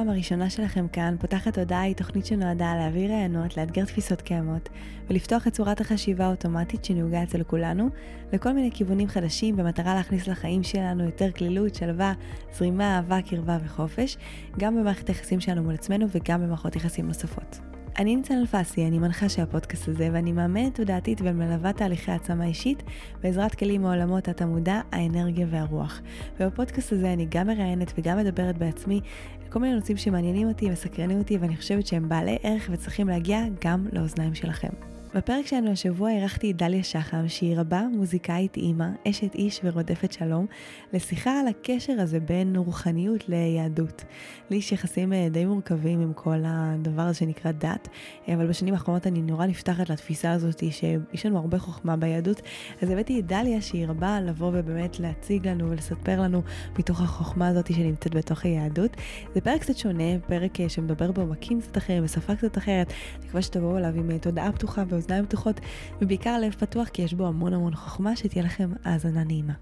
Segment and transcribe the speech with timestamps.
[0.00, 4.68] הפעם הראשונה שלכם כאן, פותחת הודעה היא תוכנית שנועדה להעביר רעיונות, לאתגר תפיסות קיימות
[5.10, 7.88] ולפתוח את צורת החשיבה האוטומטית שנהוגה אצל כולנו
[8.32, 12.12] לכל מיני כיוונים חדשים במטרה להכניס לחיים שלנו יותר כלילות, שלווה,
[12.52, 14.16] זרימה, אהבה, קרבה וחופש,
[14.58, 17.69] גם במערכת היחסים שלנו מול עצמנו וגם במערכות יחסים נוספות.
[17.98, 22.82] אני ניצן אלפסי, אני מנחה של הפודקאסט הזה, ואני מאמנת תודעתית ומלווה תהליכי העצמה אישית
[23.22, 26.00] בעזרת כלים מעולמות התמודע, האנרגיה והרוח.
[26.40, 29.00] ובפודקאסט הזה אני גם מראיינת וגם מדברת בעצמי
[29.48, 33.86] כל מיני נושאים שמעניינים אותי, מסקרנים אותי, ואני חושבת שהם בעלי ערך וצריכים להגיע גם
[33.92, 34.99] לאוזניים שלכם.
[35.14, 40.46] בפרק שלנו השבוע אירחתי את דליה שחם, שהיא רבה, מוזיקאית אימא, אשת איש ורודפת שלום,
[40.92, 44.04] לשיחה על הקשר הזה בין רוחניות ליהדות.
[44.50, 47.88] לי יש יחסים אה, די מורכבים עם כל הדבר הזה שנקרא דת,
[48.34, 52.40] אבל בשנים האחרונות אני נורא נפתחת לתפיסה הזאת שיש לנו הרבה חוכמה ביהדות,
[52.82, 56.42] אז הבאתי את דליה שהיא רבה לבוא ובאמת להציג לנו ולספר לנו
[56.78, 58.96] מתוך החוכמה הזאת שנמצאת בתוך היהדות.
[59.34, 63.42] זה פרק קצת שונה, פרק אה, שמדבר בעומקים קצת אחרים, בשפה קצת אחרת, אני מקווה
[63.42, 64.84] שתבואו אליו עם אה, תודעה פתוחה.
[65.00, 65.60] אוזניים פתוחות,
[66.00, 69.52] ובעיקר לב פתוח, כי יש בו המון המון חוכמה, שתהיה לכם האזנה נעימה.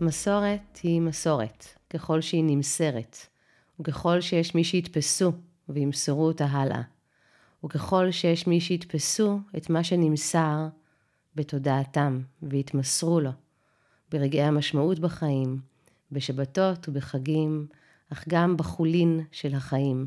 [0.00, 3.16] מסורת היא מסורת, ככל שהיא נמסרת,
[3.80, 5.32] וככל שיש מי שיתפסו
[5.68, 6.82] וימסרו אותה הלאה,
[7.64, 10.68] וככל שיש מי שיתפסו את מה שנמסר
[11.34, 13.30] בתודעתם ויתמסרו לו,
[14.12, 15.60] ברגעי המשמעות בחיים,
[16.12, 17.66] בשבתות ובחגים,
[18.12, 20.06] אך גם בחולין של החיים,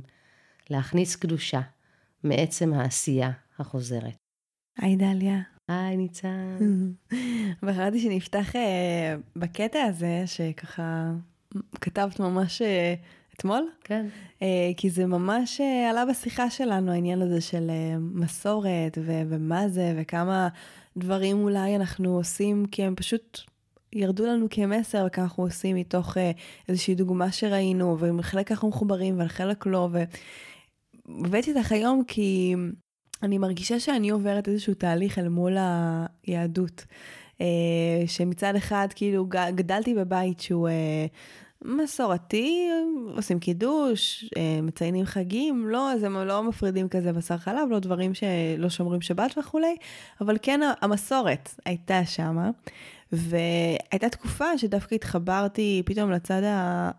[0.70, 1.62] להכניס קדושה
[2.24, 4.29] מעצם העשייה החוזרת.
[4.82, 5.40] היי דליה.
[5.68, 6.58] היי ניצן.
[7.66, 8.58] בחרתי שנפתח uh,
[9.36, 11.12] בקטע הזה שככה
[11.82, 12.66] כתבת ממש uh,
[13.36, 13.70] אתמול.
[13.84, 14.06] כן.
[14.40, 14.44] Uh,
[14.78, 19.94] כי זה ממש uh, עלה בשיחה שלנו העניין הזה של uh, מסורת ו- ומה זה
[19.98, 20.48] וכמה
[20.98, 23.42] דברים אולי אנחנו עושים כי הם פשוט
[23.94, 26.20] ירדו לנו כמסר וכמה אנחנו עושים מתוך uh,
[26.68, 29.90] איזושהי דוגמה שראינו וחלק אנחנו מחוברים וחלק לא.
[31.08, 32.56] והבאתי אותך היום כי
[33.24, 35.58] אני מרגישה שאני עוברת איזשהו תהליך אל מול
[36.28, 36.86] היהדות.
[37.42, 37.48] אה,
[38.08, 39.26] שמצד אחד כאילו
[39.56, 41.06] גדלתי בבית שהוא אה,
[41.62, 42.70] מסורתי,
[43.16, 48.14] עושים קידוש, אה, מציינים חגים, לא, אז הם לא מפרידים כזה בשר חלב, לא דברים
[48.14, 49.76] שלא שומרים שבת וכולי,
[50.22, 52.50] אבל כן המסורת הייתה שמה.
[53.12, 56.42] והייתה תקופה שדווקא התחברתי פתאום לצד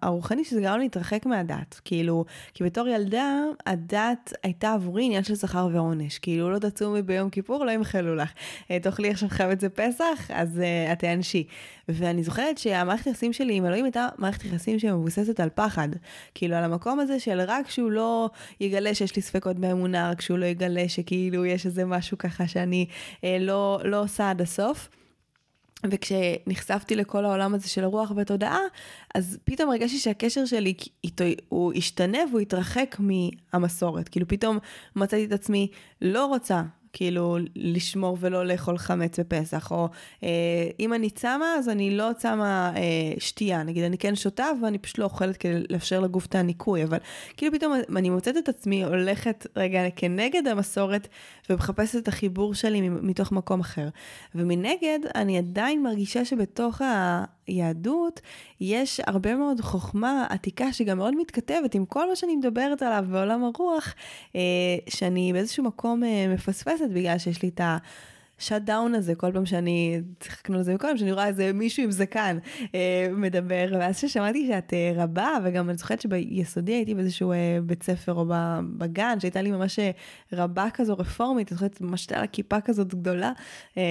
[0.02, 1.80] הרוחני, שזה גרם להתרחק מהדת.
[1.84, 6.18] כאילו, כי בתור ילדה, הדת הייתה עבורי עניין של שכר ועונש.
[6.18, 8.32] כאילו, לא תצומי ביום כיפור, לא ימחלו לך.
[8.70, 11.44] אה, תאכלי עכשיו חבץ פסח, אז uh, את תיענשי.
[11.88, 15.88] ואני זוכרת שהמערכת היחסים שלי עם אלוהים הייתה מערכת יחסים שמבוססת על פחד.
[16.34, 20.38] כאילו, על המקום הזה של רק שהוא לא יגלה שיש לי ספקות באמונה, רק שהוא
[20.38, 22.86] לא יגלה שכאילו יש איזה משהו ככה שאני
[23.24, 24.88] אה, לא, לא עושה עד הסוף.
[25.84, 28.58] וכשנחשפתי לכל העולם הזה של הרוח ותודעה,
[29.14, 30.74] אז פתאום הרגשתי שהקשר שלי
[31.04, 34.08] איתו, הוא השתנה והוא התרחק מהמסורת.
[34.08, 34.58] כאילו פתאום
[34.96, 35.68] מצאתי את עצמי
[36.00, 39.88] לא רוצה כאילו לשמור ולא לאכול חמץ בפסח, או
[40.22, 40.28] אה,
[40.80, 42.82] אם אני צמה אז אני לא צמה אה,
[43.18, 46.98] שתייה, נגיד אני כן שותה ואני פשוט לא אוכלת כדי לאפשר לגוף את הניקוי, אבל
[47.36, 51.08] כאילו פתאום אני מוצאת את עצמי הולכת רגע כנגד המסורת
[51.50, 53.88] ומחפשת את החיבור שלי מתוך מקום אחר.
[54.34, 56.82] ומנגד אני עדיין מרגישה שבתוך.
[57.50, 58.20] יהדות,
[58.60, 63.44] יש הרבה מאוד חוכמה עתיקה שגם מאוד מתכתבת עם כל מה שאני מדברת עליו בעולם
[63.44, 63.94] הרוח,
[64.36, 64.40] אה,
[64.88, 67.78] שאני באיזשהו מקום אה, מפספסת בגלל שיש לי את ה...
[68.40, 71.90] שאט דאון הזה כל פעם שאני, צחקנו על זה מקודם, שאני רואה איזה מישהו עם
[71.90, 72.38] זקן
[72.74, 77.82] אה, מדבר, ואז ששמעתי שאת אה, רבה, וגם אני זוכרת שביסודי הייתי באיזשהו אה, בית
[77.82, 78.24] ספר או
[78.78, 79.90] בגן, שהייתה לי ממש אה,
[80.32, 83.32] רבה כזו רפורמית, אני זוכרת ממש הייתה לה כיפה כזאת גדולה.
[83.78, 83.82] אה,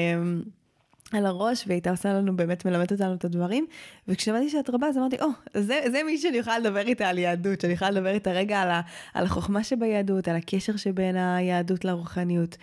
[1.14, 3.66] על הראש והיא הייתה עושה לנו באמת מלמדת אותנו את הדברים
[4.08, 7.18] וכששמעתי שאת רבה אז אמרתי או oh, זה, זה מי שאני יכולה לדבר איתה על
[7.18, 8.82] יהדות שאני יכולה לדבר איתה רגע על, ה,
[9.14, 12.58] על החוכמה שביהדות על הקשר שבין היהדות לרוחניות.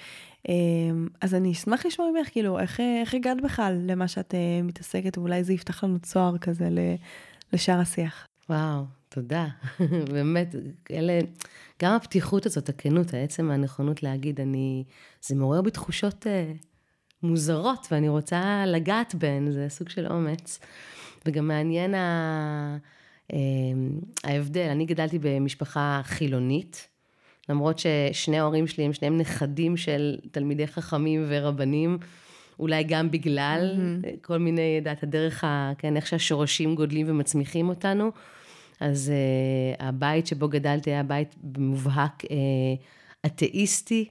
[0.49, 5.19] אמ, אז אני אשמח לשמוע ממך כאילו איך, איך הגעת בכלל למה שאת אה, מתעסקת
[5.19, 6.69] ואולי זה יפתח לנו צוהר כזה
[7.53, 8.27] לשאר השיח.
[8.51, 9.47] וואו תודה
[10.13, 10.55] באמת
[10.91, 11.21] אלה
[11.83, 14.85] גם הפתיחות הזאת הכנות העצם הנכונות להגיד אני
[15.27, 16.27] זה מעורר בי תחושות.
[16.27, 16.76] Uh...
[17.23, 20.61] מוזרות, ואני רוצה לגעת בהן, זה סוג של אומץ.
[21.27, 22.77] וגם מעניין ה...
[23.33, 26.89] אמ, ההבדל, אני גדלתי במשפחה חילונית,
[27.49, 31.99] למרות ששני ההורים שלי הם שניהם נכדים של תלמידי חכמים ורבנים,
[32.59, 34.27] אולי גם בגלל mm-hmm.
[34.27, 38.11] כל מיני, יודעת, הדרך, ה, כן, איך שהשורשים גודלים ומצמיחים אותנו.
[38.81, 39.13] אז
[39.79, 42.29] uh, הבית שבו גדלתי היה בית במובהק uh,
[43.27, 44.09] אתאיסטי,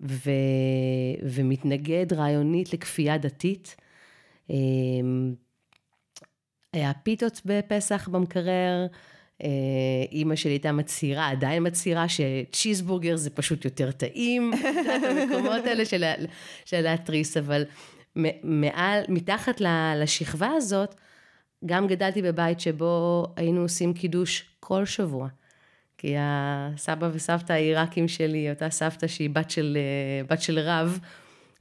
[0.00, 0.30] ו,
[1.22, 3.76] ומתנגד רעיונית לכפייה דתית.
[4.48, 4.54] Um,
[6.72, 8.86] היה פיתות בפסח במקרר,
[9.42, 9.48] אה,
[10.12, 14.52] אימא שלי הייתה מצהירה, עדיין מצהירה שצ'יזבורגר זה פשוט יותר טעים,
[15.08, 16.04] המקומות האלה של,
[16.64, 17.64] של להתריס, אבל
[18.42, 19.60] מעל, מתחת
[19.96, 20.94] לשכבה הזאת,
[21.66, 25.28] גם גדלתי בבית שבו היינו עושים קידוש כל שבוע.
[26.04, 30.98] כי הסבא וסבתא העיראקים שלי, אותה סבתא שהיא בת של, אה, בת של רב,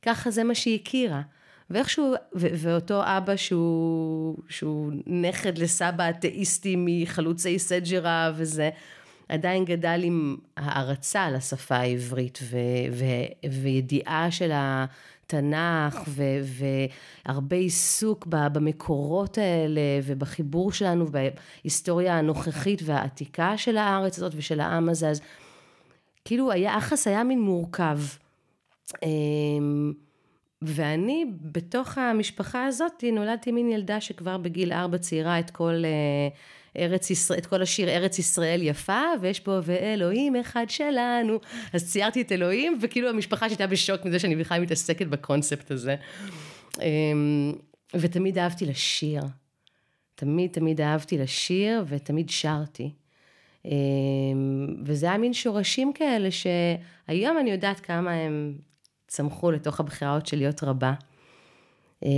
[0.01, 1.21] ככה זה מה שהיא הכירה.
[1.69, 8.69] ואיכשהו, ו- ואותו אבא שהוא, שהוא נכד לסבא אתאיסטי מחלוצי סג'רה וזה,
[9.29, 12.57] עדיין גדל עם הערצה לשפה העברית ו-
[12.91, 15.12] ו- וידיעה של התנ"ך
[16.07, 16.21] ו-
[17.25, 25.09] והרבה עיסוק במקורות האלה ובחיבור שלנו ובהיסטוריה הנוכחית והעתיקה של הארץ הזאת ושל העם הזה,
[25.09, 25.21] אז
[26.25, 27.99] כאילו היחס היה מין מורכב.
[29.03, 29.93] אמ,
[30.61, 36.27] ואני בתוך המשפחה הזאת נולדתי מין ילדה שכבר בגיל ארבע ציירה את כל אה,
[36.77, 41.39] ארץ ישראל, את כל השיר ארץ ישראל יפה, ויש פה ואלוהים אחד שלנו.
[41.73, 45.95] אז ציירתי את אלוהים, וכאילו המשפחה שהייתה בשוק מזה שאני בכלל מתעסקת בקונספט הזה.
[46.81, 47.53] אמ,
[47.93, 49.21] ותמיד אהבתי לשיר.
[50.15, 52.91] תמיד תמיד אהבתי לשיר, ותמיד שרתי.
[53.65, 53.71] אמ,
[54.85, 58.57] וזה היה מין שורשים כאלה שהיום אני יודעת כמה הם
[59.07, 60.93] צמחו לתוך הבחירות של להיות רבה.
[62.05, 62.09] אה,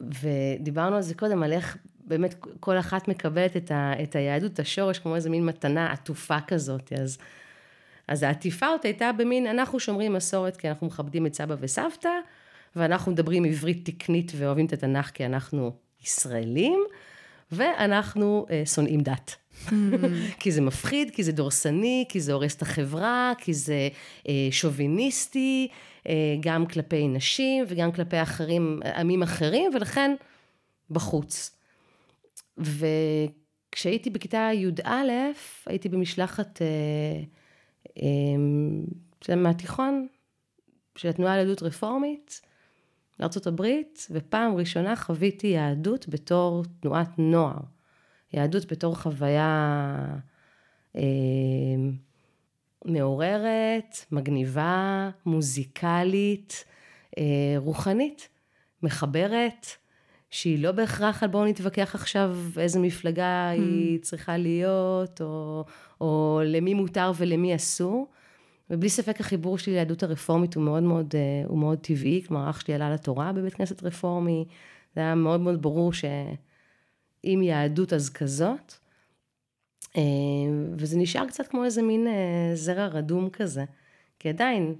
[0.00, 4.58] ודיברנו על זה קודם, על איך באמת כל אחת מקבלת את, ה, את היהדות, את
[4.58, 6.92] השורש, כמו איזה מין מתנה עטופה כזאת.
[6.92, 7.18] אז,
[8.08, 12.10] אז העטיפה אותה הייתה במין, אנחנו שומרים מסורת כי אנחנו מכבדים את סבא וסבתא,
[12.76, 15.72] ואנחנו מדברים עברית תקנית ואוהבים את התנ"ך כי אנחנו
[16.02, 16.84] ישראלים,
[17.52, 19.36] ואנחנו אה, שונאים דת.
[20.40, 23.88] כי זה מפחיד, כי זה דורסני, כי זה הורס את החברה, כי זה
[24.28, 25.68] אה, שוביניסטי,
[26.08, 30.14] אה, גם כלפי נשים וגם כלפי אחרים, עמים אחרים, ולכן
[30.90, 31.53] בחוץ.
[32.58, 34.88] וכשהייתי בכיתה י"א,
[35.66, 37.22] הייתי במשלחת אה,
[38.02, 40.06] אה, מהתיכון
[40.96, 42.40] של התנועה ליהדות רפורמית
[43.20, 43.62] לארה"ב,
[44.10, 47.58] ופעם ראשונה חוויתי יהדות בתור תנועת נוער.
[48.32, 49.96] יהדות בתור חוויה
[50.96, 51.02] אה,
[52.84, 56.64] מעוררת, מגניבה, מוזיקלית,
[57.18, 58.28] אה, רוחנית,
[58.82, 59.66] מחברת,
[60.34, 63.60] שהיא לא בהכרח על בואו נתווכח עכשיו איזה מפלגה mm.
[63.60, 65.64] היא צריכה להיות, או,
[66.00, 68.06] או למי מותר ולמי אסור.
[68.70, 72.60] ובלי ספק החיבור שלי ליהדות הרפורמית הוא מאוד מאוד, אה, הוא מאוד טבעי, כלומר אח
[72.60, 74.44] שלי עלה לתורה בבית כנסת רפורמי,
[74.94, 76.04] זה היה מאוד מאוד ברור ש...
[77.22, 78.74] עם יהדות אז כזאת.
[79.96, 80.02] אה,
[80.76, 83.64] וזה נשאר קצת כמו איזה מין אה, זרע רדום כזה,
[84.18, 84.74] כי עדיין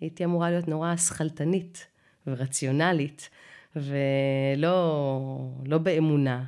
[0.00, 1.86] הייתי אמורה להיות נורא שכלתנית
[2.26, 3.30] ורציונלית,
[3.76, 6.44] ולא לא באמונה.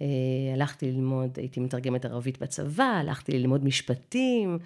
[0.00, 0.06] אה,
[0.54, 4.58] הלכתי ללמוד, הייתי מתרגמת ערבית בצבא, הלכתי ללמוד משפטים,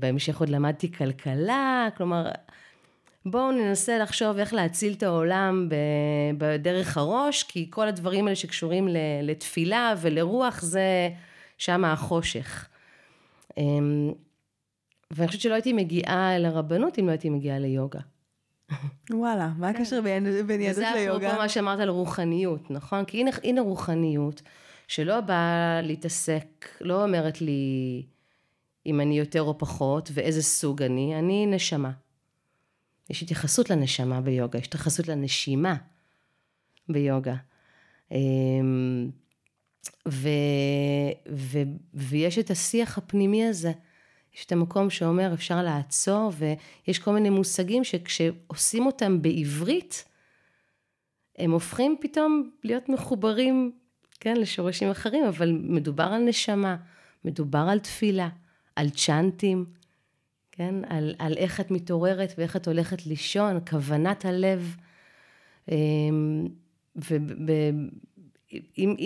[0.00, 2.30] בהמשך עוד למדתי כלכלה, כלומר,
[3.26, 5.68] בואו ננסה לחשוב איך להציל את העולם
[6.38, 8.88] בדרך הראש, כי כל הדברים האלה שקשורים
[9.22, 11.10] לתפילה ולרוח זה
[11.58, 12.68] שם החושך.
[13.58, 14.12] אמ,
[15.10, 18.00] ואני חושבת שלא הייתי מגיעה אל הרבנות אם לא הייתי מגיעה ליוגה.
[19.10, 19.78] וואלה, מה כן.
[19.78, 21.16] הקשר בין, יהדות ליוגה?
[21.16, 23.04] וזה אפרופו מה שאמרת על רוחניות, נכון?
[23.04, 24.42] כי הנה, הנה רוחניות,
[24.88, 28.02] שלא באה להתעסק, לא אומרת לי
[28.86, 31.90] אם אני יותר או פחות ואיזה סוג אני, אני נשמה.
[33.10, 35.76] יש התייחסות לנשמה ביוגה, יש התייחסות לנשימה
[36.88, 37.36] ביוגה.
[38.12, 39.10] אמ,
[40.08, 40.28] ו,
[41.32, 41.58] ו,
[41.94, 43.72] ויש את השיח הפנימי הזה.
[44.36, 50.04] יש את המקום שאומר אפשר לעצור, ויש כל מיני מושגים שכשעושים אותם בעברית,
[51.38, 53.72] הם הופכים פתאום להיות מחוברים,
[54.20, 56.76] כן, לשורשים אחרים, אבל מדובר על נשמה,
[57.24, 58.28] מדובר על תפילה,
[58.76, 59.64] על צ'אנטים,
[60.52, 60.74] כן?
[60.88, 64.76] על, על איך את מתעוררת ואיך את הולכת לישון, כוונת הלב.
[65.70, 66.46] אמ,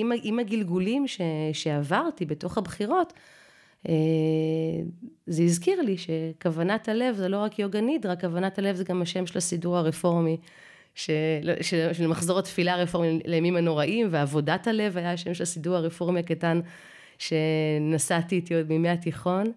[0.00, 1.20] ועם הגלגולים ש,
[1.52, 3.12] שעברתי בתוך הבחירות,
[5.26, 9.26] זה הזכיר לי שכוונת הלב זה לא רק יוגה נידרה, כוונת הלב זה גם השם
[9.26, 10.36] של הסידור הרפורמי,
[10.94, 11.12] של,
[11.60, 16.60] של, של מחזור התפילה הרפורמי לימים הנוראים, ועבודת הלב היה השם של הסידור הרפורמי הקטן
[17.18, 19.52] שנסעתי איתי עוד מימי התיכון.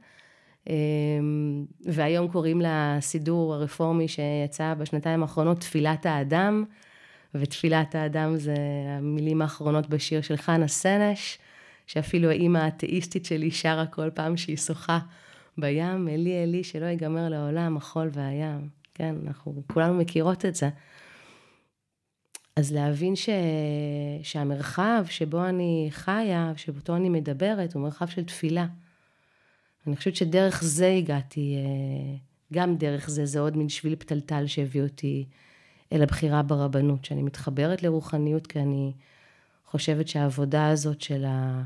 [1.86, 6.63] והיום קוראים לסידור הרפורמי שיצא בשנתיים האחרונות תפילת האדם,
[7.36, 8.56] ותפילת האדם זה
[8.88, 11.38] המילים האחרונות בשיר של חנה סנש,
[11.87, 14.99] שאפילו האימא האתאיסטית שלי שרה כל פעם שהיא שוחה
[15.57, 18.69] בים, אלי אלי שלא ייגמר לעולם החול והים.
[18.93, 20.69] כן, אנחנו כולנו מכירות את זה.
[22.55, 23.29] אז להבין ש...
[24.23, 28.65] שהמרחב שבו אני חיה, שבו אני מדברת, הוא מרחב של תפילה.
[29.87, 32.15] אני חושבת שדרך זה הגעתי, אה,
[32.53, 35.25] גם דרך זה, זה עוד מין שביל פתלתל שהביא אותי
[35.93, 38.93] אל הבחירה ברבנות, שאני מתחברת לרוחניות, כי אני
[39.74, 41.63] חושבת שהעבודה הזאת של, ה...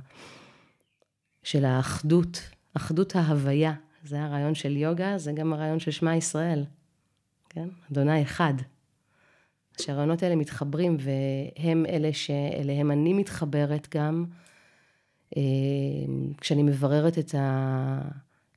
[1.43, 2.41] של האחדות,
[2.73, 3.73] אחדות ההוויה,
[4.03, 6.65] זה הרעיון של יוגה, זה גם הרעיון של שמע ישראל,
[7.49, 7.69] כן?
[7.91, 8.53] אדוני אחד.
[9.81, 14.25] שהרעיונות האלה מתחברים, והם אלה שאליהם אני מתחברת גם,
[15.37, 15.41] אה,
[16.37, 18.01] כשאני מבררת את, ה...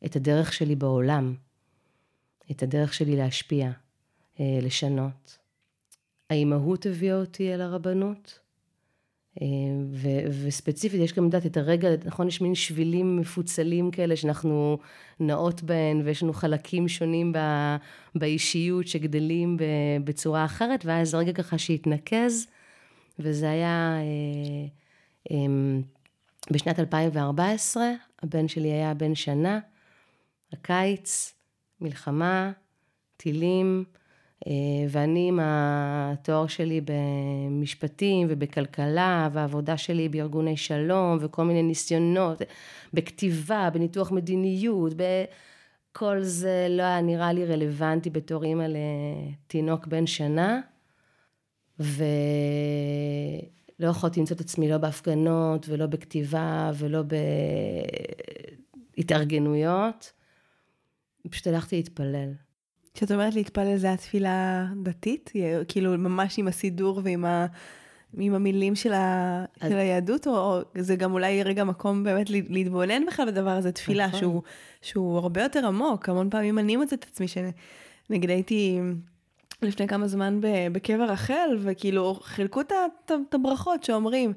[0.04, 1.34] את הדרך שלי בעולם,
[2.50, 3.70] את הדרך שלי להשפיע,
[4.40, 5.38] אה, לשנות.
[6.30, 8.38] האימהות הביאה אותי אל הרבנות,
[9.92, 14.78] ו- וספציפית, יש גם, יודעת, את הרגע, נכון, יש מין שבילים מפוצלים כאלה שאנחנו
[15.20, 17.76] נעות בהן, ויש לנו חלקים שונים ב-
[18.14, 19.56] באישיות שגדלים
[20.04, 22.46] בצורה אחרת, ואז רגע ככה שהתנקז,
[23.18, 24.66] וזה היה אה,
[25.30, 25.80] אה,
[26.50, 27.84] בשנת 2014,
[28.22, 29.58] הבן שלי היה בן שנה,
[30.52, 31.34] הקיץ,
[31.80, 32.52] מלחמה,
[33.16, 33.99] טילים, אה,
[34.88, 42.42] ואני עם התואר שלי במשפטים ובכלכלה והעבודה שלי בארגוני שלום וכל מיני ניסיונות
[42.94, 44.92] בכתיבה, בניתוח מדיניות,
[45.92, 50.60] כל זה לא היה נראה לי רלוונטי בתור אימא לתינוק בן שנה
[51.80, 51.98] ולא
[53.80, 57.00] יכולתי למצוא את עצמי לא בהפגנות ולא בכתיבה ולא
[58.96, 60.12] בהתארגנויות,
[61.30, 62.32] פשוט הלכתי להתפלל.
[62.94, 65.32] כשאת אומרת להתפלל זה התפילה דתית?
[65.68, 67.46] כאילו ממש עם הסידור ועם ה...
[68.18, 69.44] עם המילים של, ה...
[69.60, 69.70] אז...
[69.70, 74.06] של היהדות, או, או זה גם אולי רגע מקום באמת להתבונן בכלל בדבר הזה, תפילה,
[74.06, 74.20] נכון.
[74.20, 74.42] שהוא,
[74.82, 76.08] שהוא הרבה יותר עמוק.
[76.08, 78.80] המון פעמים אני מוצאת את עצמי, שנגיד הייתי
[79.62, 80.38] לפני כמה זמן
[80.72, 84.32] בקבר רחל, וכאילו חילקו את הברכות שאומרים.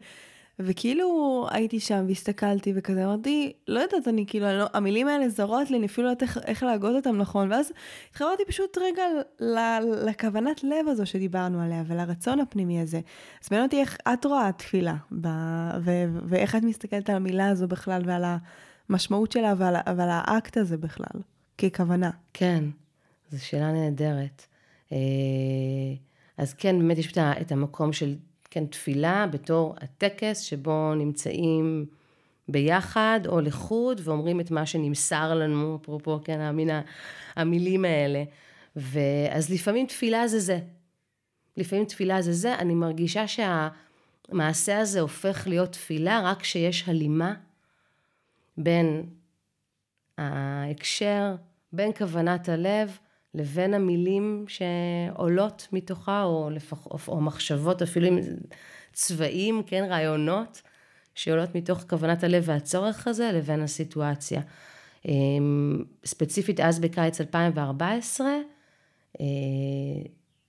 [0.60, 5.72] וכאילו הייתי שם והסתכלתי וכזה אמרתי, לא יודעת, אני כאילו, אני לא, המילים האלה זרות
[5.72, 7.72] לי, אני אפילו לא יודעת איך, איך להגות אותם נכון, ואז
[8.10, 9.04] התחברתי פשוט רגע
[9.40, 9.58] ל,
[10.10, 13.02] לכוונת לב הזו שדיברנו עליה ולרצון הפנימי הזה.
[13.44, 15.28] אז מעניין אותי איך את רואה תפילה, ב,
[15.82, 15.92] ו,
[16.26, 18.24] ואיך את מסתכלת על המילה הזו בכלל ועל
[18.90, 21.22] המשמעות שלה ועל, ועל האקט הזה בכלל,
[21.58, 22.10] ככוונה.
[22.34, 22.64] כן,
[23.32, 24.46] זו שאלה נהדרת.
[24.92, 24.98] אה,
[26.38, 28.16] אז כן, באמת יש את המקום של
[28.54, 31.86] כן, תפילה בתור הטקס שבו נמצאים
[32.48, 36.70] ביחד או לחוד ואומרים את מה שנמסר לנו, אפרופו, כן, המין
[37.36, 38.24] המילים האלה.
[38.76, 40.60] ואז לפעמים תפילה זה זה.
[41.58, 42.56] לפעמים תפילה זה זה.
[42.56, 47.34] אני מרגישה שהמעשה הזה הופך להיות תפילה רק כשיש הלימה
[48.58, 49.06] בין
[50.18, 51.36] ההקשר,
[51.74, 52.98] בין כוונת הלב
[53.36, 58.20] לבין המילים שעולות מתוכה, או, לפח, או, או מחשבות, אפילו עם
[58.94, 60.62] צבעים, כן, רעיונות,
[61.16, 64.42] שעולות מתוך כוונת הלב והצורך הזה, לבין הסיטואציה.
[65.08, 68.28] אמ, ספציפית אז בקיץ 2014,
[69.20, 69.26] אה,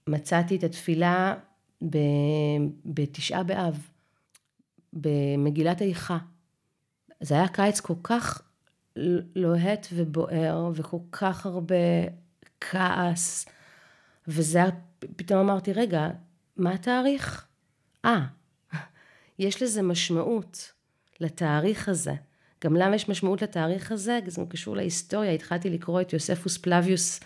[0.06, 1.34] מצאתי את התפילה
[2.84, 3.88] בתשעה באב,
[4.92, 6.18] במגילת איכה.
[7.20, 8.42] זה היה קיץ כל כך
[9.36, 11.74] לוהט ובוער, וכל כך הרבה
[12.70, 13.46] כעס,
[14.28, 14.60] וזה
[15.16, 16.08] פתאום אמרתי, רגע,
[16.56, 17.46] מה התאריך?
[18.04, 18.20] אה,
[19.38, 20.72] יש לזה משמעות
[21.20, 22.12] לתאריך הזה.
[22.64, 24.18] גם למה יש משמעות לתאריך הזה?
[24.26, 27.20] זה קשור להיסטוריה, התחלתי לקרוא את יוספוס פלביוס,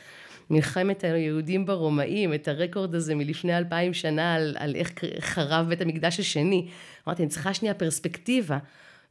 [0.51, 6.21] מלחמת היהודים ברומאים, את הרקורד הזה מלפני אלפיים שנה על, על איך חרב בית המקדש
[6.21, 6.69] השני.
[7.07, 8.59] אמרתי, אני צריכה שנייה פרספקטיבה.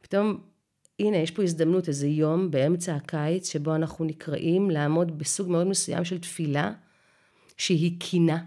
[0.02, 0.40] פתאום
[1.00, 6.06] הנה, יש פה הזדמנות, איזה יום באמצע הקיץ, שבו אנחנו נקראים לעמוד בסוג מאוד מסוים
[6.06, 6.72] של תפילה,
[7.58, 8.44] שהיא קינה,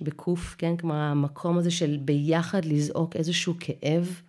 [0.00, 0.76] בקוף, כן?
[0.76, 4.20] כלומר, המקום הזה של ביחד לזעוק איזשהו כאב,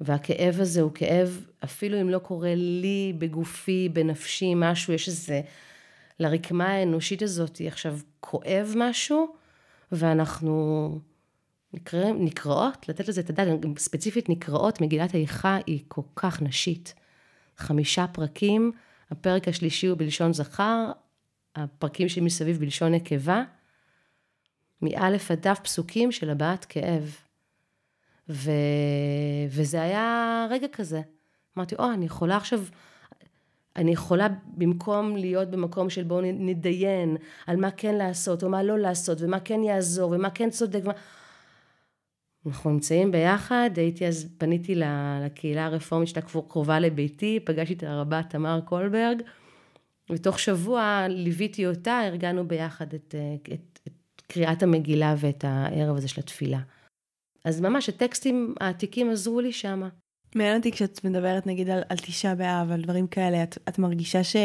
[0.00, 5.40] והכאב הזה הוא כאב, אפילו אם לא קורה לי, בגופי, בנפשי, משהו, יש איזה,
[6.20, 9.26] לרקמה האנושית הזאת עכשיו כואב משהו,
[9.92, 10.98] ואנחנו
[11.72, 13.48] נקרא, נקראות, לתת לזה את הדעת,
[13.78, 16.94] ספציפית נקראות, מגילת איכה היא כל כך נשית.
[17.56, 18.72] חמישה פרקים,
[19.10, 20.90] הפרק השלישי הוא בלשון זכר,
[21.56, 23.42] הפרקים שמסביב בלשון נקבה,
[24.82, 27.16] מאלף עד דף פסוקים של הבעת כאב.
[28.28, 28.50] ו...
[29.48, 31.00] וזה היה רגע כזה.
[31.56, 32.64] אמרתי, או, אני יכולה עכשיו,
[33.76, 38.78] אני יכולה במקום להיות במקום של בואו נתדיין על מה כן לעשות או מה לא
[38.78, 40.80] לעשות ומה כן יעזור ומה כן צודק.
[40.84, 40.92] ומה...
[42.46, 44.74] אנחנו נמצאים ביחד, הייתי אז, פניתי
[45.24, 49.22] לקהילה הרפורמית שהייתה קרובה לביתי, פגשתי את הרבה תמר קולברג,
[50.10, 53.14] ותוך שבוע ליוויתי אותה, ארגנו ביחד את,
[53.52, 56.60] את, את קריאת המגילה ואת הערב הזה של התפילה.
[57.44, 59.88] אז ממש הטקסטים העתיקים עזרו לי שמה.
[60.34, 64.24] מעניין אותי כשאת מדברת נגיד על, על תשעה באב, על דברים כאלה, את, את מרגישה
[64.24, 64.36] ש...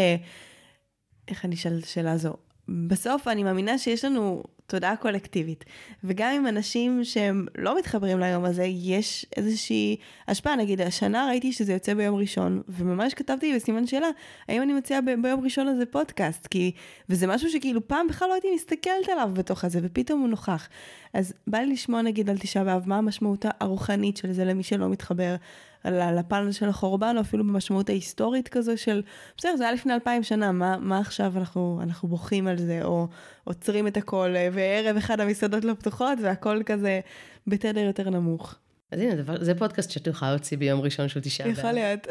[1.28, 2.34] איך אני אשאל את השאלה הזו?
[2.70, 5.66] בסוף אני מאמינה שיש לנו תודעה קולקטיבית.
[6.04, 9.98] וגם עם אנשים שהם לא מתחברים ליום הזה, יש איזושהי
[10.28, 10.56] השפעה.
[10.56, 14.08] נגיד, השנה ראיתי שזה יוצא ביום ראשון, וממש כתבתי בסימן שאלה,
[14.48, 16.48] האם אני מציעה ב- ביום ראשון הזה פודקאסט?
[16.48, 16.72] כי,
[17.10, 20.70] וזה משהו שכאילו פעם בכלל לא הייתי מסתכלת עליו בתוך הזה, ופתאום הוא נוכח.
[21.14, 24.90] אז בא לי לשמוע נגיד על תשעה באב, מה המשמעות הרוחנית של זה למי שלא
[24.90, 25.36] מתחבר
[25.84, 29.02] על הפן של החורבן, או אפילו במשמעות ההיסטורית כזו של,
[29.38, 33.08] בסדר, זה היה לפני אלפיים שנה, מה, מה עכשיו אנחנו, אנחנו בוכים על זה, או
[33.44, 37.00] עוצרים את הכל, וערב אחד המסעדות לא פתוחות, והכל כזה
[37.48, 38.56] בתדר יותר נמוך.
[38.92, 41.48] אז הנה, דבר, זה פודקאסט שאת יכולה להוציא ביום ראשון שהוא תשעה.
[41.48, 42.08] יכול להיות.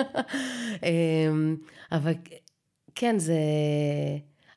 [0.86, 1.56] אמ,
[1.92, 2.12] אבל
[2.94, 3.34] כן, זה...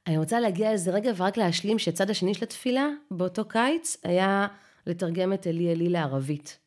[0.07, 4.47] אני רוצה להגיע לזה רגע ורק להשלים שהצד השני של התפילה, באותו קיץ, היה
[4.87, 6.59] לתרגם את אלי אלי לערבית.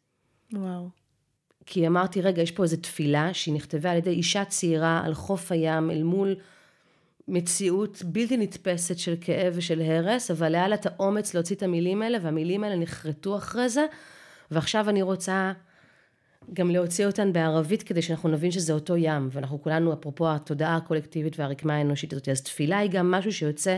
[0.53, 0.89] וואו.
[1.67, 5.53] כי אמרתי, רגע, יש פה איזו תפילה שהיא נכתבה על ידי אישה צעירה על חוף
[5.53, 6.37] הים, אל מול
[7.29, 12.03] מציאות בלתי נתפסת של כאב ושל הרס, אבל היה לה את האומץ להוציא את המילים
[12.03, 13.87] האלה, והמילים האלה נחרטו אחרי זה,
[14.51, 15.53] ועכשיו אני רוצה
[16.53, 21.39] גם להוציא אותן בערבית, כדי שאנחנו נבין שזה אותו ים, ואנחנו כולנו, אפרופו התודעה הקולקטיבית
[21.39, 23.77] והרקמה האנושית הזאת, אז תפילה היא גם משהו שיוצא,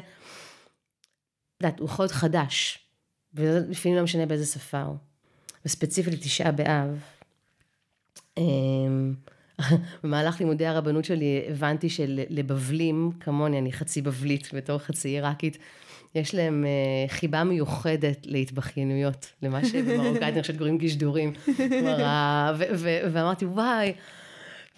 [1.67, 2.79] את הוא יכול להיות חדש,
[3.35, 4.97] ולפעמים לא משנה באיזה שפה הוא.
[5.65, 7.01] וספציפית לתשעה באב,
[10.05, 15.59] במהלך לימודי הרבנות שלי הבנתי שלבבלים, כמוני, אני חצי בבלית בתור חצי עיראקית,
[16.15, 21.33] יש להם uh, חיבה מיוחדת להתבכיינויות, למה שבמרוקאית אני חושבת קוראים גישדורים.
[23.13, 23.93] ואמרתי, וואי,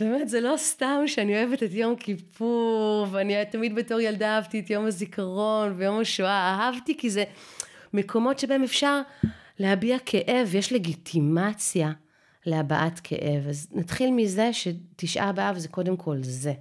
[0.00, 4.70] באמת, זה לא סתם שאני אוהבת את יום כיפור, ואני תמיד בתור ילדה אהבתי את
[4.70, 7.24] יום הזיכרון ויום השואה, אהבתי כי זה
[7.92, 9.00] מקומות שבהם אפשר
[9.58, 11.92] להביע כאב, יש לגיטימציה.
[12.46, 13.48] להבעת כאב.
[13.48, 16.52] אז נתחיל מזה שתשעה באב זה קודם כל זה.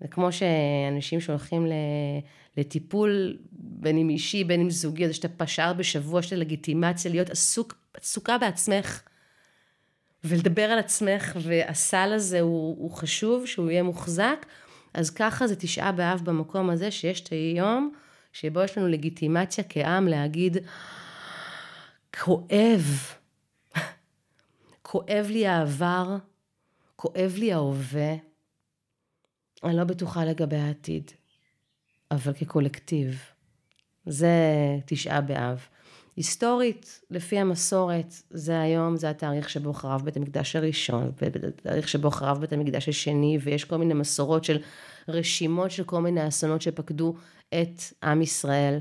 [0.00, 1.66] זה כמו שאנשים שהולכים
[2.56, 7.74] לטיפול, בין אם אישי, בין אם זוגי, זה שאתה פשר בשבוע של לגיטימציה, להיות עסוק,
[7.94, 9.02] עסוקה בעצמך,
[10.24, 14.46] ולדבר על עצמך, והסל הזה הוא, הוא חשוב, שהוא יהיה מוחזק,
[14.94, 17.92] אז ככה זה תשעה באב במקום הזה, שיש את היום
[18.32, 20.56] שבו יש לנו לגיטימציה כעם להגיד,
[22.20, 23.19] כואב.
[24.90, 26.16] כואב לי העבר,
[26.96, 28.14] כואב לי ההווה.
[29.64, 31.10] אני לא בטוחה לגבי העתיד,
[32.10, 33.22] אבל כקולקטיב.
[34.06, 34.28] זה
[34.86, 35.66] תשעה באב.
[36.16, 41.12] היסטורית, לפי המסורת, זה היום, זה התאריך שבו חרב בית המקדש הראשון,
[41.48, 44.62] התאריך שבו חרב בית המקדש השני, ויש כל מיני מסורות של
[45.08, 47.14] רשימות של כל מיני אסונות שפקדו
[47.48, 48.78] את עם ישראל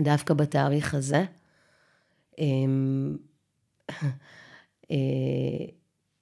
[0.00, 1.24] דווקא בתאריך הזה.
[4.90, 4.96] אה,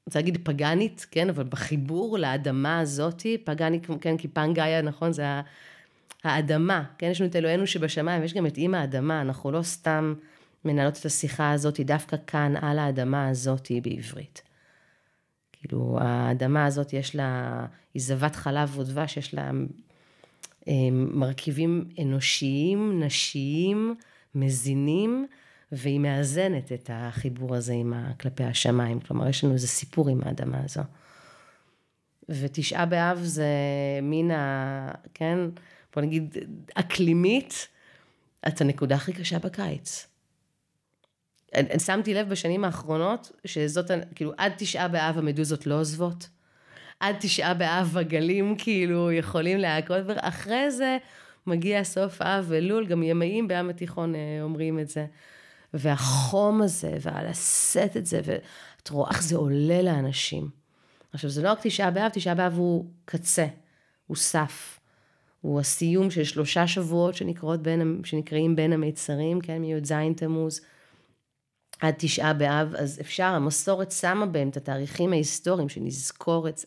[0.07, 5.25] רוצה להגיד פגאנית, כן, אבל בחיבור לאדמה הזאתי, פגאנית, כן, כי פנגאיה, נכון, זה
[6.25, 10.15] האדמה, כן, יש לנו את אלוהינו שבשמיים, יש גם את אימא האדמה, אנחנו לא סתם
[10.65, 14.43] מנהלות את השיחה הזאת דווקא כאן, על האדמה הזאתי בעברית.
[15.53, 17.61] כאילו, האדמה הזאת יש לה,
[17.95, 19.51] היא זבת חלב ודבש, יש לה
[20.69, 23.95] אה, מרכיבים אנושיים, נשיים,
[24.35, 25.27] מזינים,
[25.73, 29.01] והיא מאזנת את החיבור הזה עם ה, כלפי השמיים.
[29.01, 30.83] כלומר, יש לנו איזה סיפור עם האדמה הזו.
[32.29, 33.49] ותשעה באב זה
[34.03, 34.93] מין ה...
[35.15, 35.39] כן,
[35.95, 36.37] בוא נגיד,
[36.75, 37.69] אקלימית,
[38.49, 40.07] את הנקודה הכי קשה בקיץ.
[41.79, 46.29] שמתי לב בשנים האחרונות, שזאת, כאילו, עד תשעה באב המדוזות לא עוזבות.
[47.01, 50.99] עד תשעה באב הגלים כאילו יכולים להכות, ואחרי זה
[51.47, 55.07] מגיע סוף אב אלול, גם ימאים בים התיכון אה, אומרים את זה.
[55.75, 60.51] והחום הזה, והלשאת את זה, ואת רואה איך זה עולה לאנשים.
[61.13, 63.47] עכשיו, זה לא רק תשעה באב, תשעה באב הוא קצה,
[64.07, 64.81] הוא סף.
[65.41, 67.15] הוא הסיום של שלושה שבועות
[67.63, 70.61] בין, שנקראים בין המיצרים, כן, מי"ז תמוז
[71.81, 76.67] עד תשעה באב, אז אפשר, המסורת שמה בהם את התאריכים ההיסטוריים, שנזכור את זה.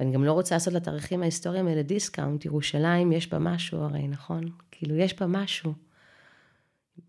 [0.00, 4.50] ואני גם לא רוצה לעשות לתאריכים ההיסטוריים האלה discount, ירושלים יש בה משהו הרי, נכון?
[4.70, 5.87] כאילו, יש בה משהו.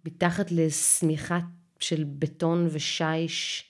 [0.05, 1.39] מתחת לשמיכה
[1.79, 3.65] של בטון ושיש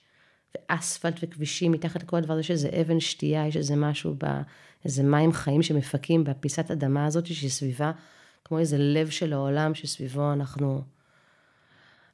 [0.55, 4.25] ואספלט וכבישים, מתחת לכל הדבר הזה יש איזה אבן שתייה, יש איזה משהו, ב,
[4.85, 7.91] איזה מים חיים שמפכים בפיסת אדמה הזאת שסביבה,
[8.45, 10.81] כמו איזה לב של העולם שסביבו אנחנו,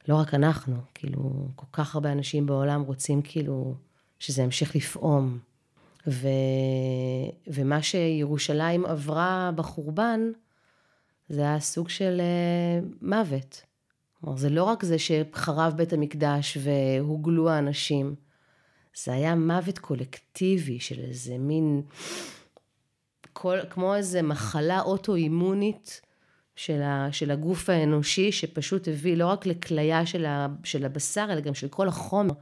[0.08, 3.76] לא רק אנחנו, כאילו, כל כך הרבה אנשים בעולם רוצים כאילו
[4.20, 5.40] שזה ימשיך לפעום.
[6.08, 6.28] ו...
[7.48, 10.22] ומה שירושלים עברה בחורבן,
[11.30, 13.64] זה היה סוג של uh, מוות.
[14.26, 18.16] כלומר, זה לא רק זה שחרב בית המקדש והוגלו האנשים,
[19.04, 21.82] זה היה מוות קולקטיבי של איזה מין,
[23.34, 26.02] כל, כמו איזה מחלה אוטואימונית
[26.56, 31.40] של, ה, של הגוף האנושי, שפשוט הביא לא רק לכליה של, ה, של הבשר, אלא
[31.40, 32.34] גם של כל החומר.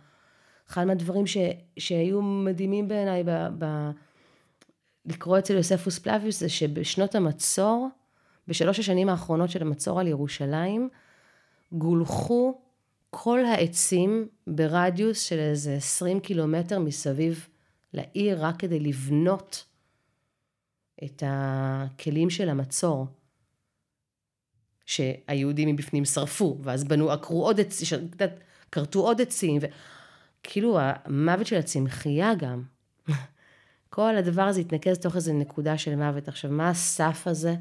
[0.69, 1.37] אחד מהדברים ש,
[1.77, 3.89] שהיו מדהימים בעיניי ב, ב,
[5.05, 7.89] לקרוא אצל יוספוס פלביוס, זה שבשנות המצור,
[8.47, 10.89] בשלוש השנים האחרונות של המצור על ירושלים,
[11.73, 12.61] גולחו
[13.09, 17.47] כל העצים ברדיוס של איזה 20 קילומטר מסביב
[17.93, 19.65] לעיר, רק כדי לבנות
[21.03, 23.07] את הכלים של המצור.
[24.85, 28.09] שהיהודים מבפנים שרפו, ואז בנו, עקרו עוד עצים,
[28.71, 32.63] כרתו עוד עצים, וכאילו המוות של הצמחייה גם.
[33.89, 36.27] כל הדבר הזה התנקז תוך איזה נקודה של מוות.
[36.27, 37.55] עכשיו, מה הסף הזה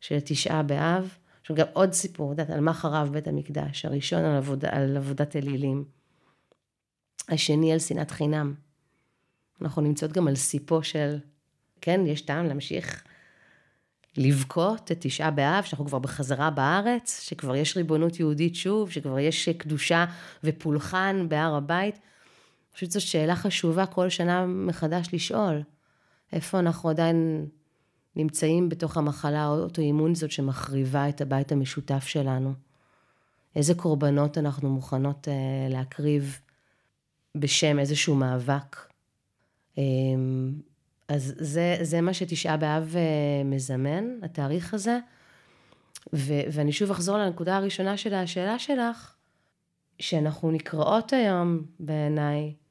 [0.00, 1.18] של תשעה באב?
[1.42, 5.36] עכשיו גם עוד סיפור, יודעת, על מה חרב בית המקדש, הראשון על, עבוד, על עבודת
[5.36, 5.84] אלילים,
[7.28, 8.54] השני על שנאת חינם.
[9.62, 11.18] אנחנו נמצאות גם על סיפו של,
[11.80, 13.04] כן, יש טעם להמשיך
[14.16, 19.48] לבכות את תשעה באב, שאנחנו כבר בחזרה בארץ, שכבר יש ריבונות יהודית שוב, שכבר יש
[19.48, 20.04] קדושה
[20.44, 21.94] ופולחן בהר הבית.
[21.94, 25.62] אני חושבת שזו שאלה חשובה כל שנה מחדש לשאול.
[26.32, 27.46] איפה אנחנו עדיין
[28.16, 32.52] נמצאים בתוך המחלה האוטואימונית הזאת שמחריבה את הבית המשותף שלנו.
[33.56, 36.40] איזה קורבנות אנחנו מוכנות uh, להקריב
[37.34, 38.76] בשם איזשהו מאבק.
[39.76, 39.78] Um,
[41.08, 44.98] אז זה, זה מה שתשעה באב uh, מזמן, התאריך הזה.
[46.12, 49.14] ו, ואני שוב אחזור לנקודה הראשונה של השאלה שלך,
[49.98, 52.61] שאנחנו נקראות היום בעיניי אמ,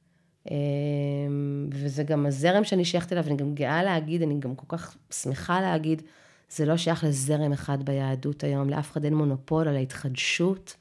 [1.72, 5.62] וזה גם הזרם שאני שייכת אליו, אני גם גאה להגיד, אני גם כל כך שמחה
[5.62, 6.02] להגיד,
[6.50, 10.76] זה לא שייך לזרם אחד ביהדות היום, לאף אחד אין מונופול על ההתחדשות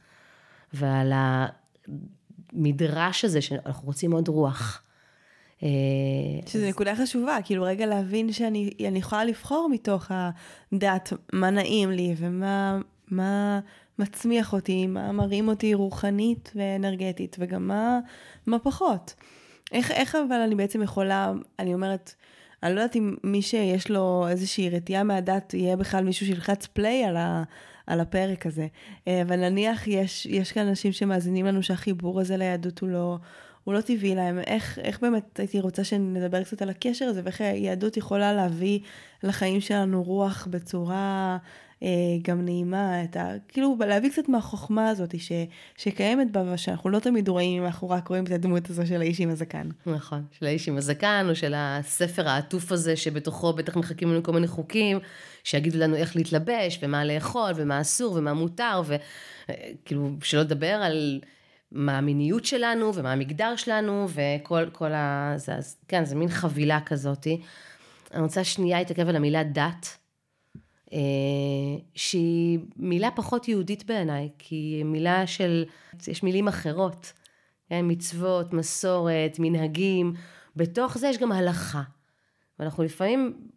[0.72, 1.12] ועל
[2.52, 4.82] המדרש הזה שאנחנו רוצים עוד רוח.
[5.62, 5.68] אה,
[6.46, 12.80] שזו נקודה חשובה, כאילו רגע להבין שאני יכולה לבחור מתוך הדת מה נעים לי ומה
[13.10, 13.60] מה
[13.98, 18.00] מצמיח אותי, מה מרים אותי רוחנית ואנרגטית וגם מה,
[18.46, 19.14] מה פחות.
[19.72, 22.14] איך, איך אבל אני בעצם יכולה, אני אומרת,
[22.62, 27.04] אני לא יודעת אם מי שיש לו איזושהי רתיעה מהדת, יהיה בכלל מישהו שילחץ פליי
[27.04, 27.16] על,
[27.86, 28.66] על הפרק הזה.
[29.08, 33.18] אה, אבל נניח יש, יש כאן אנשים שמאזינים לנו שהחיבור הזה ליהדות הוא לא,
[33.64, 34.38] הוא לא טבעי להם.
[34.38, 38.80] איך, איך באמת הייתי רוצה שנדבר קצת על הקשר הזה, ואיך היהדות יכולה להביא
[39.22, 41.38] לחיים שלנו רוח בצורה
[42.22, 43.32] גם נעימה, את ה...
[43.48, 45.32] כאילו להביא קצת מהחוכמה הזאת ש,
[45.76, 49.20] שקיימת בה, ושאנחנו לא תמיד רואים אם אנחנו רק רואים את הדמות הזו של האיש
[49.20, 49.68] עם הזקן.
[49.86, 54.32] נכון, של האיש עם הזקן, או של הספר העטוף הזה, שבתוכו בטח מחכים לנו כל
[54.32, 54.98] מיני חוקים,
[55.44, 61.20] שיגידו לנו איך להתלבש, ומה לאכול, ומה אסור, ומה מותר, וכאילו, שלא לדבר על...
[61.72, 65.32] מה המיניות שלנו ומה המגדר שלנו וכל ה...
[65.36, 65.52] זה,
[65.88, 67.40] כן, זה מין חבילה כזאתי.
[68.14, 69.99] אני רוצה שנייה להתעכב על המילה דת, אה,
[71.94, 75.64] שהיא מילה פחות יהודית בעיניי, כי מילה של,
[76.06, 77.12] יש מילים אחרות,
[77.68, 77.84] כן?
[77.88, 80.14] מצוות, מסורת, מנהגים,
[80.56, 81.82] בתוך זה יש גם הלכה.
[82.58, 83.48] ואנחנו לפעמים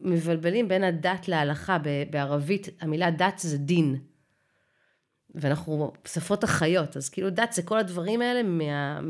[0.00, 1.78] מבלבלים בין הדת להלכה,
[2.10, 3.96] בערבית המילה דת זה דין.
[5.34, 9.00] ואנחנו שפות החיות, אז כאילו דת זה כל הדברים האלה מה,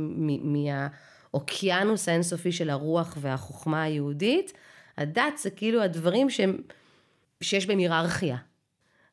[1.33, 4.53] מהאוקיינוס האינסופי של הרוח והחוכמה היהודית.
[4.97, 6.57] הדת זה כאילו הדברים שהם,
[7.43, 8.37] שיש בהם היררכיה.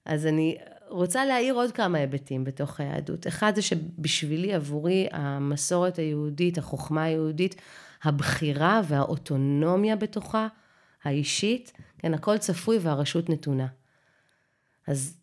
[0.06, 0.58] אז אני
[0.90, 3.28] רוצה להעיר עוד כמה היבטים בתוך היהדות.
[3.28, 7.62] אחד זה שבשבילי, עבורי, המסורת היהודית, החוכמה היהודית,
[8.04, 10.48] הבחירה והאוטונומיה בתוכה,
[11.04, 13.68] האישית, כן, הכל צפוי והרשות נתונה.
[14.88, 15.18] אז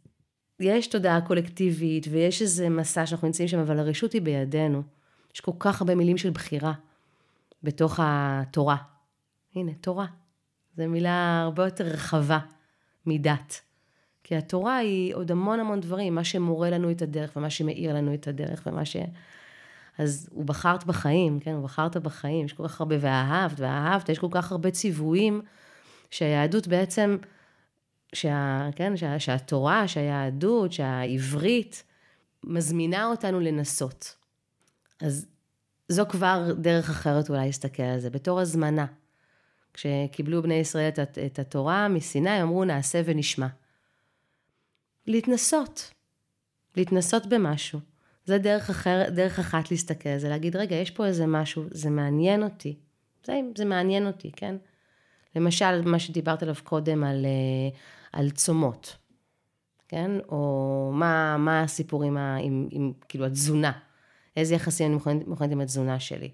[0.60, 4.82] יש תודעה קולקטיבית ויש איזה מסע שאנחנו נמצאים שם, אבל הרשות היא בידינו.
[5.34, 6.72] יש כל כך הרבה מילים של בחירה
[7.62, 8.76] בתוך התורה.
[9.54, 10.06] הנה, תורה.
[10.76, 12.38] זו מילה הרבה יותר רחבה
[13.06, 13.60] מדת.
[14.24, 18.14] כי התורה היא עוד המון המון דברים, מה שמורה לנו את הדרך ומה שמאיר לנו
[18.14, 18.96] את הדרך ומה ש...
[19.98, 24.18] אז הוא בחרת בחיים, כן, הוא בחרת בחיים, יש כל כך הרבה ואהבת ואהבת, יש
[24.18, 25.42] כל כך הרבה ציוויים
[26.10, 27.16] שהיהדות בעצם
[28.12, 31.84] שה, כן, שה, שהתורה, שהיהדות, שהעברית,
[32.44, 34.16] מזמינה אותנו לנסות.
[35.00, 35.26] אז
[35.88, 38.86] זו כבר דרך אחרת אולי להסתכל על זה, בתור הזמנה.
[39.74, 43.46] כשקיבלו בני ישראל את, את התורה מסיני, אמרו נעשה ונשמע.
[45.06, 45.90] להתנסות,
[46.76, 47.80] להתנסות במשהו.
[48.24, 52.42] זה דרך, אחר, דרך אחת להסתכל, זה להגיד, רגע, יש פה איזה משהו, זה מעניין
[52.42, 52.76] אותי.
[53.24, 54.56] זה, זה מעניין אותי, כן?
[55.36, 57.78] למשל, מה שדיברת עליו קודם על, אה,
[58.12, 58.96] על צומות,
[59.88, 60.10] כן?
[60.28, 63.72] או מה, מה הסיפור עם, עם, עם כאילו, התזונה.
[64.36, 66.30] איזה יחסים אני מוכנת עם התזונה שלי.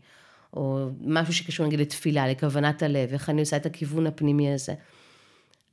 [0.55, 4.75] או משהו שקשור נגיד לתפילה, לכוונת הלב, איך אני עושה את הכיוון הפנימי הזה.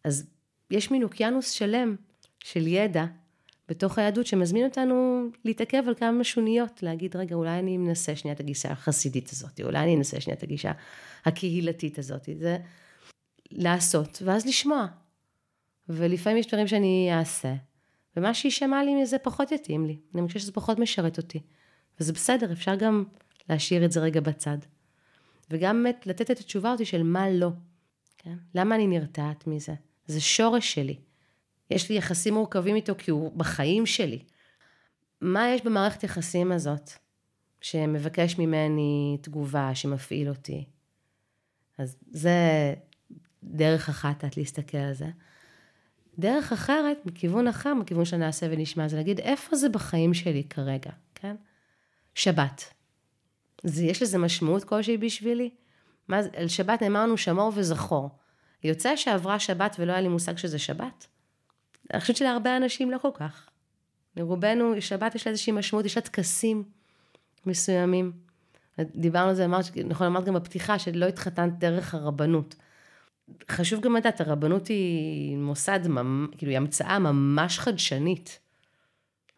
[0.04, 0.30] אז
[0.72, 1.96] יש מין אוקיינוס שלם
[2.44, 3.06] של ידע
[3.70, 8.40] בתוך היהדות שמזמין אותנו להתעכב על כמה שוניות, להגיד, רגע, אולי אני מנסה שנייה את
[8.40, 10.72] הגישה החסידית הזאת, אולי אני אנסה שנייה את הגישה
[11.26, 12.30] הקהילתית הזאת.
[12.40, 12.58] זה
[13.52, 14.86] לעשות, ואז לשמוע.
[15.90, 17.54] ולפעמים יש דברים שאני אעשה,
[18.18, 19.98] ומה שיישמע לי מזה פחות יתאים לי.
[20.16, 21.40] אני חושבת שזה פחות משרת אותי.
[22.00, 23.04] וזה בסדר, אפשר גם
[23.50, 24.58] להשאיר את זה רגע בצד.
[25.50, 27.50] וגם באמת לתת את התשובה אותי של מה לא.
[28.18, 28.36] כן?
[28.56, 29.74] למה אני נרתעת מזה?
[30.08, 31.00] זה שורש שלי.
[31.72, 34.20] יש לי יחסים מורכבים איתו כי הוא בחיים שלי.
[35.22, 36.92] מה יש במערכת יחסים הזאת
[37.62, 40.66] שמבקש ממני תגובה, שמפעיל אותי?
[41.78, 42.40] אז זה
[43.44, 45.08] דרך אחת את להסתכל על זה.
[46.20, 51.36] דרך אחרת, מכיוון אחר, מכיוון שנעשה ונשמע, זה להגיד איפה זה בחיים שלי כרגע, כן?
[52.16, 52.74] שבת.
[53.63, 55.50] זה, יש לזה משמעות כלשהי בשבילי?
[56.08, 58.10] מה, על שבת נאמרנו שמור וזכור.
[58.63, 61.08] יוצא שעברה שבת ולא היה לי מושג שזה שבת?
[61.94, 63.50] אני חושבת שלהרבה אנשים לא כל כך.
[64.18, 66.63] לרובנו, שבת יש לה איזושהי משמעות, יש לה טקסים
[67.46, 68.12] מסוימים.
[68.80, 72.56] דיברנו על זה, אמרת, נכון, אמרת גם בפתיחה, שלא התחתנת דרך הרבנות.
[73.52, 75.80] חשוב גם לדעת, הרבנות היא מוסד,
[76.38, 78.39] כאילו, היא המצאה ממש חדשנית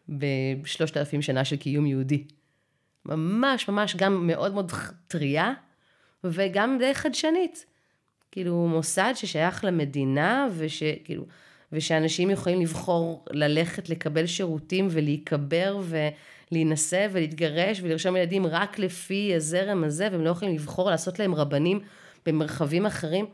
[0.08, 2.24] בשלושת אלפים שנה של קיום יהודי.
[3.06, 4.72] ממש ממש גם מאוד מאוד
[5.08, 5.52] טריה,
[6.24, 7.66] וגם די חדשנית.
[8.30, 11.24] כאילו, מוסד ששייך למדינה, ושכאילו,
[11.72, 15.80] ושאנשים יכולים לבחור ללכת לקבל שירותים ולהיקבר
[16.50, 21.80] ולהינשא ולהתגרש ולרשום ילדים רק לפי הזרם הזה, והם לא יכולים לבחור לעשות להם רבנים
[22.26, 23.26] במרחבים אחרים.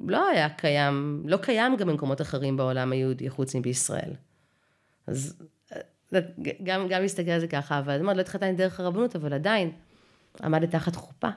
[0.00, 4.10] לא היה קיים, לא קיים גם במקומות אחרים בעולם היהודי, חוץ מבישראל.
[5.06, 5.42] אז
[6.62, 9.70] גם, גם להסתכל על זה ככה, אבל זאת אומרת, לא התחתנתי דרך הרבנות, אבל עדיין,
[10.42, 11.28] עמדת תחת חופה.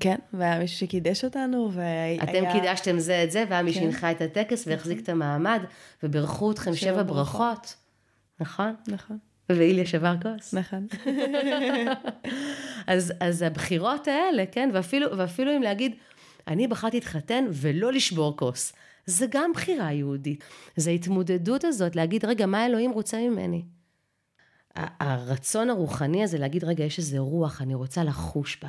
[0.00, 2.22] כן, והיה מישהו שקידש אותנו, והיה...
[2.22, 3.72] אתם קידשתם זה את זה, והיה מי.
[3.72, 5.00] שהנחה את הטקס והחזיק.
[5.02, 5.62] את המעמד,
[6.02, 7.02] וברכו אתכם שבע.
[7.02, 7.76] ברכות.
[8.40, 8.74] נכון?
[8.88, 9.18] נכון.
[9.48, 10.54] ואיליה שבר כוס.
[10.54, 10.86] נכון.
[12.86, 15.94] אז, אז הבחירות האלה, כן, ואפילו, ואפילו אם להגיד,
[16.48, 18.72] אני בחרתי להתחתן ולא לשבור כוס.
[19.06, 20.44] זה גם בחירה יהודית.
[20.76, 23.62] זה ההתמודדות הזאת, להגיד, רגע, מה אלוהים רוצה ממני?
[24.76, 28.68] הרצון הרוחני הזה להגיד, רגע, יש איזה רוח, אני רוצה לחוש בה.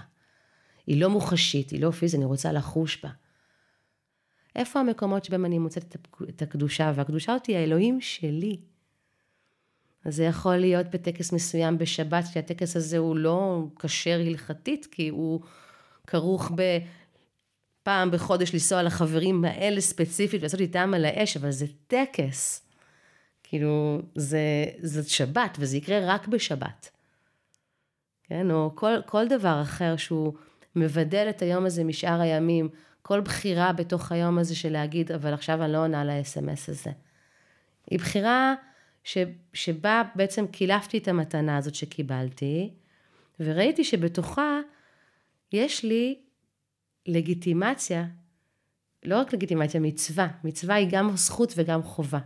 [0.87, 3.09] היא לא מוחשית, היא לא פיזית, אני רוצה לחוש בה.
[4.55, 5.95] איפה המקומות שבהם אני מוצאת
[6.29, 8.57] את הקדושה, והקדושה אותי האלוהים שלי.
[10.05, 15.41] זה יכול להיות בטקס מסוים בשבת, שהטקס הזה הוא לא כשר הלכתית, כי הוא
[16.07, 16.51] כרוך
[17.81, 22.70] בפעם בחודש לנסוע לחברים האלה ספציפית ולעשות איתם על האש, אבל זה טקס.
[23.51, 26.89] כאילו, זה, זאת שבת, וזה יקרה רק בשבת.
[28.23, 30.33] כן, או כל, כל דבר אחר שהוא
[30.75, 32.69] מבדל את היום הזה משאר הימים,
[33.01, 36.91] כל בחירה בתוך היום הזה של להגיד, אבל עכשיו אני לא עונה לאס.אם.אס הזה.
[37.89, 38.53] היא בחירה
[39.03, 39.17] ש,
[39.53, 42.69] שבה בעצם קילפתי את המתנה הזאת שקיבלתי,
[43.39, 44.59] וראיתי שבתוכה
[45.53, 46.19] יש לי
[47.05, 48.05] לגיטימציה,
[49.03, 50.27] לא רק לגיטימציה, מצווה.
[50.43, 52.19] מצווה היא גם זכות וגם חובה.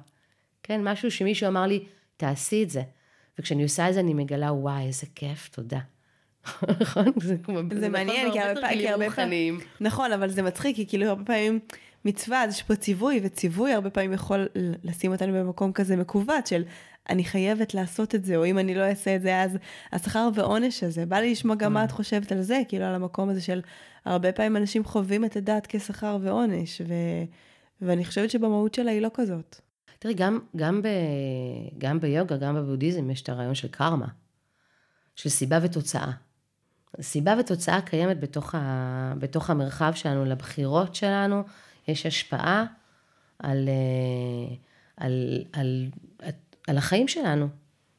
[0.68, 1.84] כן, משהו שמישהו אמר לי,
[2.18, 2.82] תעשי את זה.
[3.40, 5.80] וכשאני עושה את זה אני מגלה, וואי, איזה כיף, תודה.
[6.82, 7.06] נכון?
[7.22, 8.40] זה נכון מעניין, כי
[8.90, 9.60] הרבה פעמים...
[9.82, 11.60] נכון, אבל זה מצחיק, כי כאילו הרבה פעמים
[12.06, 14.48] מצווה, אז יש פה ציווי, וציווי הרבה פעמים יכול
[14.84, 16.64] לשים אותנו במקום כזה מכוות של
[17.10, 19.58] אני חייבת לעשות את זה, או אם אני לא אעשה את זה, אז
[19.92, 21.06] השכר ועונש הזה.
[21.06, 23.62] בא לי לשמוע גם מה את חושבת על זה, כאילו על המקום הזה של
[24.06, 26.82] הרבה פעמים אנשים חווים את הדת כשכר ועונש,
[27.82, 29.62] ואני חושבת שבמהות שלה היא לא כזאת.
[30.00, 30.88] תראי, גם, גם, ב,
[31.78, 34.08] גם ביוגה, גם בבודהיזם, יש את הרעיון של קרמה,
[35.16, 36.12] של סיבה ותוצאה.
[37.02, 41.44] סיבה ותוצאה קיימת בתוך, ה, בתוך המרחב שלנו, לבחירות שלנו,
[41.88, 42.66] יש השפעה
[43.40, 44.56] על, אה,
[44.98, 46.32] על, על, על,
[46.68, 47.48] על החיים שלנו.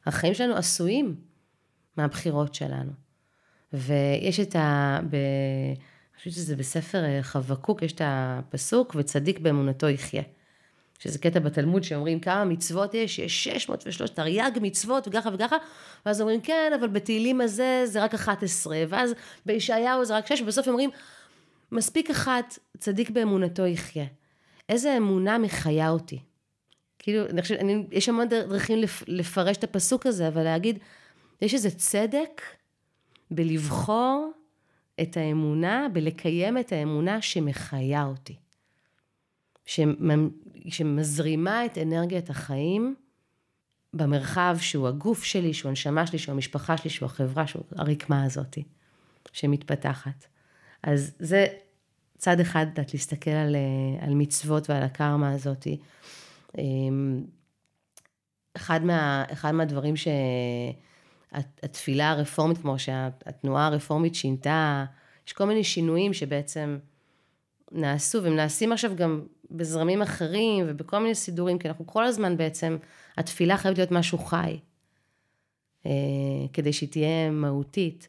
[0.05, 1.15] החיים שלנו עשויים
[1.97, 2.91] מהבחירות שלנו.
[3.73, 4.99] ויש את ה...
[5.09, 10.23] ב, אני חושבת שזה בספר אה, חבקוק, יש את הפסוק, וצדיק באמונתו יחיה.
[10.99, 15.55] שזה קטע בתלמוד שאומרים כמה מצוות יש, יש 603 תרי"ג מצוות וככה וככה,
[16.05, 19.13] ואז אומרים כן, אבל בתהילים הזה זה רק 11, ואז
[19.45, 20.89] בישעיהו זה רק 6, ובסוף אומרים,
[21.71, 24.05] מספיק אחת, צדיק באמונתו יחיה.
[24.69, 26.19] איזה אמונה מחיה אותי.
[26.99, 30.79] כאילו, אני חושבת, אני, יש המון דרכים לפ, לפרש את הפסוק הזה, אבל להגיד,
[31.41, 32.41] יש איזה צדק
[33.31, 34.31] בלבחור
[35.01, 38.35] את האמונה, בלקיים את האמונה שמחיה אותי.
[40.67, 42.95] שמזרימה את אנרגיית החיים
[43.93, 48.63] במרחב שהוא הגוף שלי, שהוא הנשמה שלי, שהוא המשפחה שלי, שהוא החברה, שהוא הרקמה הזאתי
[49.33, 50.25] שמתפתחת.
[50.83, 51.47] אז זה
[52.17, 53.55] צד אחד, את להסתכל על,
[54.01, 55.77] על מצוות ועל הקרמה הזאתי.
[56.57, 57.23] אמ,
[58.55, 59.93] אחד, מה, אחד מהדברים
[61.33, 64.85] שהתפילה הרפורמית, כמו שהתנועה הרפורמית שינתה,
[65.27, 66.77] יש כל מיני שינויים שבעצם
[67.71, 72.77] נעשו, והם נעשים עכשיו גם בזרמים אחרים ובכל מיני סידורים, כי אנחנו כל הזמן בעצם,
[73.17, 74.59] התפילה חייבת להיות משהו חי,
[75.85, 75.91] אה,
[76.53, 78.07] כדי שהיא תהיה מהותית.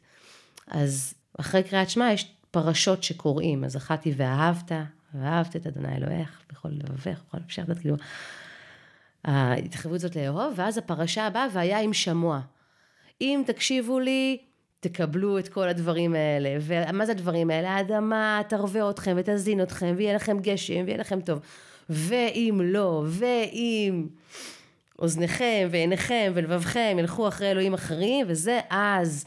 [0.67, 4.71] אז אחרי קריאת שמע יש פרשות שקוראים, אז אחת היא ואהבת,
[5.13, 7.95] ואהבת את אדוני אלוהיך בכל לבבך, בכל נפשך, כאילו,
[9.25, 12.39] ההתחייבות הזאת לאהוב, ואז הפרשה הבאה, והיה עם שמוע.
[13.21, 14.37] אם תקשיבו לי,
[14.79, 16.57] תקבלו את כל הדברים האלה.
[16.61, 17.69] ומה זה הדברים האלה?
[17.69, 21.39] האדמה תרווה אתכם ותזין אתכם, ויהיה לכם גשם, ויהיה לכם טוב.
[21.89, 24.07] ואם לא, ואם
[24.99, 29.25] אוזניכם ועיניכם ולבבכם ילכו אחרי אלוהים אחרים, וזה אז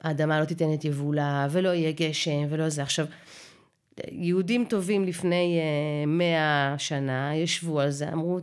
[0.00, 2.82] האדמה לא תיתן את יבולה, ולא יהיה גשם, ולא זה.
[2.82, 3.06] עכשיו,
[4.10, 8.38] יהודים טובים לפני אה, מאה שנה ישבו על זה, אמרו,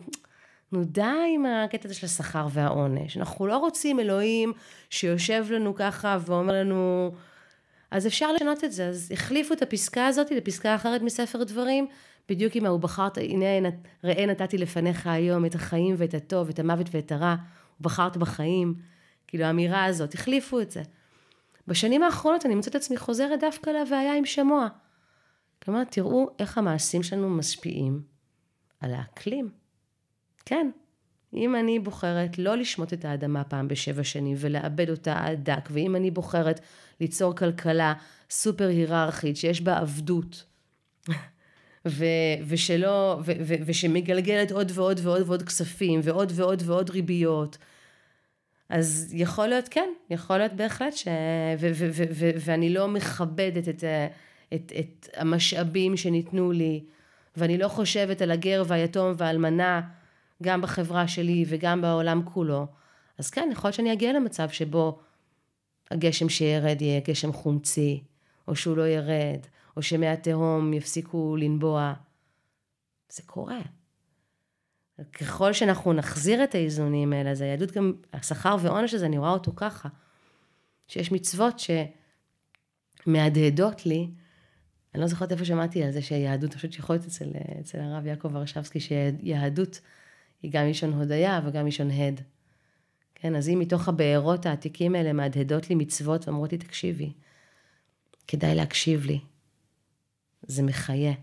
[0.73, 3.17] נו די עם הקטע הזה של השכר והעונש.
[3.17, 4.53] אנחנו לא רוצים אלוהים
[4.89, 7.11] שיושב לנו ככה ואומר לנו...
[7.91, 8.87] אז אפשר לשנות את זה.
[8.87, 11.87] אז החליפו את הפסקה הזאת לפסקה אחרת מספר דברים,
[12.29, 13.69] בדיוק עם ההוא בחרת, הנה
[14.03, 17.35] ראה נתתי לפניך היום את החיים ואת הטוב, את המוות ואת הרע,
[17.79, 18.75] ובחרת בחיים.
[19.27, 20.81] כאילו האמירה הזאת, החליפו את זה.
[21.67, 24.67] בשנים האחרונות אני מוצאת עצמי חוזרת דווקא להוויה עם שמוע.
[25.63, 28.01] כלומר, תראו איך המעשים שלנו משפיעים
[28.79, 29.62] על האקלים.
[30.45, 30.69] כן,
[31.33, 35.95] אם אני בוחרת לא לשמוט את האדמה פעם בשבע שנים ולאבד אותה עד דק, ואם
[35.95, 36.59] אני בוחרת
[37.01, 37.93] ליצור כלכלה
[38.29, 40.43] סופר היררכית שיש בה עבדות,
[41.85, 42.05] ו-
[42.47, 47.57] ושלא, ו- ו- ושמגלגלת עוד ועוד ועוד ועוד כספים, ועוד ועוד ועוד ריביות,
[48.69, 51.07] אז יכול להיות, כן, יכול להיות בהחלט ש...
[51.59, 53.83] ו- ו- ו- ו- ואני לא מכבדת את,
[54.53, 56.83] את, את המשאבים שניתנו לי,
[57.37, 59.81] ואני לא חושבת על הגר והיתום והאלמנה,
[60.43, 62.67] גם בחברה שלי וגם בעולם כולו,
[63.17, 64.99] אז כן, יכול להיות שאני אגיע למצב שבו
[65.91, 68.03] הגשם שירד יהיה גשם חומצי,
[68.47, 69.39] או שהוא לא ירד,
[69.77, 71.93] או שמי התהום יפסיקו לנבוע.
[73.09, 73.59] זה קורה.
[75.13, 79.51] ככל שאנחנו נחזיר את האיזונים האלה, אז היהדות גם, השכר ועונש הזה, אני רואה אותו
[79.55, 79.89] ככה,
[80.87, 81.61] שיש מצוות
[83.05, 84.09] שמהדהדות לי,
[84.93, 87.29] אני לא זוכרת איפה שמעתי על זה שהיהדות, אני חושבת שיכול להיות אצל,
[87.61, 89.79] אצל הרב יעקב ורשבסקי, שיהדות
[90.43, 92.21] היא גם אישון הודיה וגם אישון הד.
[93.15, 97.13] כן, אז אם מתוך הבארות העתיקים האלה מהדהדות לי מצוות ואומרות לי, תקשיבי,
[98.27, 99.19] כדאי להקשיב לי.
[100.47, 101.13] זה מחיה.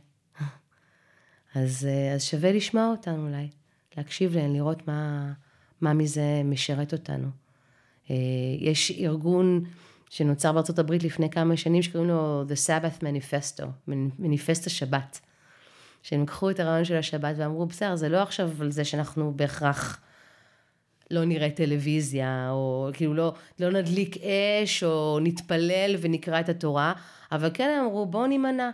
[1.55, 3.49] אז, אז שווה לשמוע אותן אולי,
[3.97, 5.33] להקשיב להן, לראות מה,
[5.81, 7.29] מה מזה משרת אותנו.
[8.11, 8.17] אה,
[8.59, 9.65] יש ארגון
[10.11, 13.67] שנוצר בארצות הברית לפני כמה שנים שקוראים לו The Sabbath Manifesto,
[14.19, 15.21] מניפסט השבת.
[16.03, 20.01] שהם לקחו את הרעיון של השבת ואמרו, בסדר, זה לא עכשיו על זה שאנחנו בהכרח
[21.11, 26.93] לא נראה טלוויזיה, או כאילו לא, לא נדליק אש, או נתפלל ונקרא את התורה,
[27.33, 28.71] אבל כן אמרו, בואו נימנע,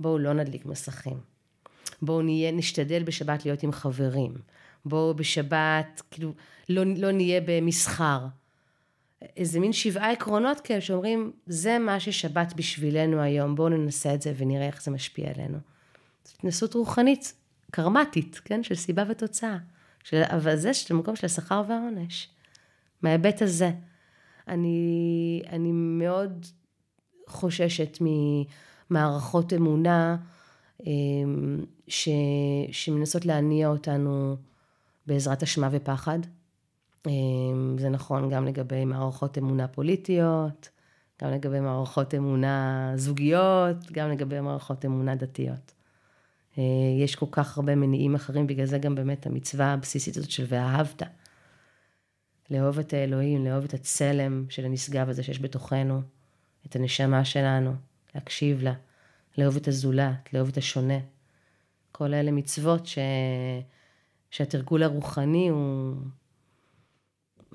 [0.00, 1.20] בואו לא נדליק מסכים.
[2.02, 4.34] בואו נהיה, נשתדל בשבת להיות עם חברים.
[4.84, 6.32] בואו בשבת, כאילו,
[6.68, 8.26] לא, לא נהיה במסחר.
[9.36, 14.32] איזה מין שבעה עקרונות כאלה שאומרים, זה מה ששבת בשבילנו היום, בואו ננסה את זה
[14.36, 15.58] ונראה איך זה משפיע עלינו.
[16.24, 17.34] זאת התנסות רוחנית,
[17.70, 18.62] קרמטית, כן?
[18.62, 19.56] של סיבה ותוצאה.
[20.04, 22.28] של, אבל זה של המקום של השכר והעונש.
[23.02, 23.70] מההיבט הזה.
[24.48, 26.46] אני, אני מאוד
[27.26, 30.16] חוששת ממערכות אמונה
[30.86, 32.08] אמ, ש,
[32.72, 34.36] שמנסות להניע אותנו
[35.06, 36.18] בעזרת אשמה ופחד.
[37.06, 40.68] אמ, זה נכון גם לגבי מערכות אמונה פוליטיות,
[41.22, 45.73] גם לגבי מערכות אמונה זוגיות, גם לגבי מערכות אמונה דתיות.
[46.58, 46.62] אה,
[47.00, 51.02] יש כל כך הרבה מניעים אחרים, בגלל זה גם באמת המצווה הבסיסית הזאת של ואהבת.
[52.50, 56.02] לאהוב את האלוהים, לאהוב את הצלם של הנשגב הזה שיש בתוכנו,
[56.66, 57.74] את הנשמה שלנו,
[58.14, 58.74] להקשיב לה,
[59.38, 60.98] לאהוב את הזולת, לאהוב את השונה.
[61.92, 62.98] כל אלה מצוות ש...
[64.30, 65.96] שהתרגול הרוחני הוא...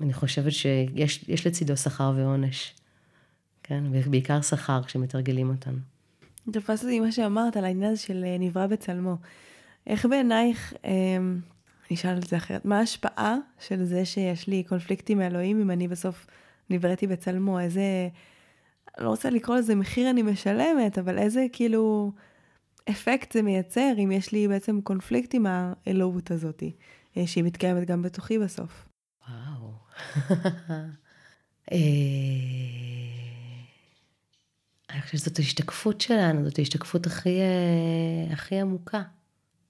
[0.00, 2.74] אני חושבת שיש לצידו שכר ועונש.
[3.62, 5.74] כן, ובעיקר שכר כשמתרגלים אותן.
[6.52, 9.16] תפס אותי מה שאמרת על העניין הזה של אה, נברא בצלמו.
[9.86, 11.16] איך בעינייך, אה,
[11.90, 15.88] אני אשאל את זה אחרת, מה ההשפעה של זה שיש לי קונפליקטים מאלוהים אם אני
[15.88, 16.26] בסוף
[16.70, 17.60] נבראתי בצלמו?
[17.60, 18.08] איזה,
[18.98, 22.12] לא רוצה לקרוא לזה מחיר אני משלמת, אבל איזה כאילו
[22.90, 26.72] אפקט זה מייצר אם יש לי בעצם קונפליקט עם האלוהות הזאתי,
[27.16, 28.88] אה, שהיא מתקיימת גם בתוכי בסוף.
[29.28, 29.72] וואו.
[34.92, 39.02] אני חושבת שזאת ההשתקפות שלנו, זאת ההשתקפות הכי, אה, הכי עמוקה.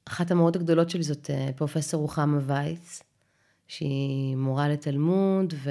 [0.05, 3.03] אחת המורות הגדולות שלי זאת אה, פרופסור רוחמה וייס,
[3.69, 5.71] שהיא מורה לתלמוד ו...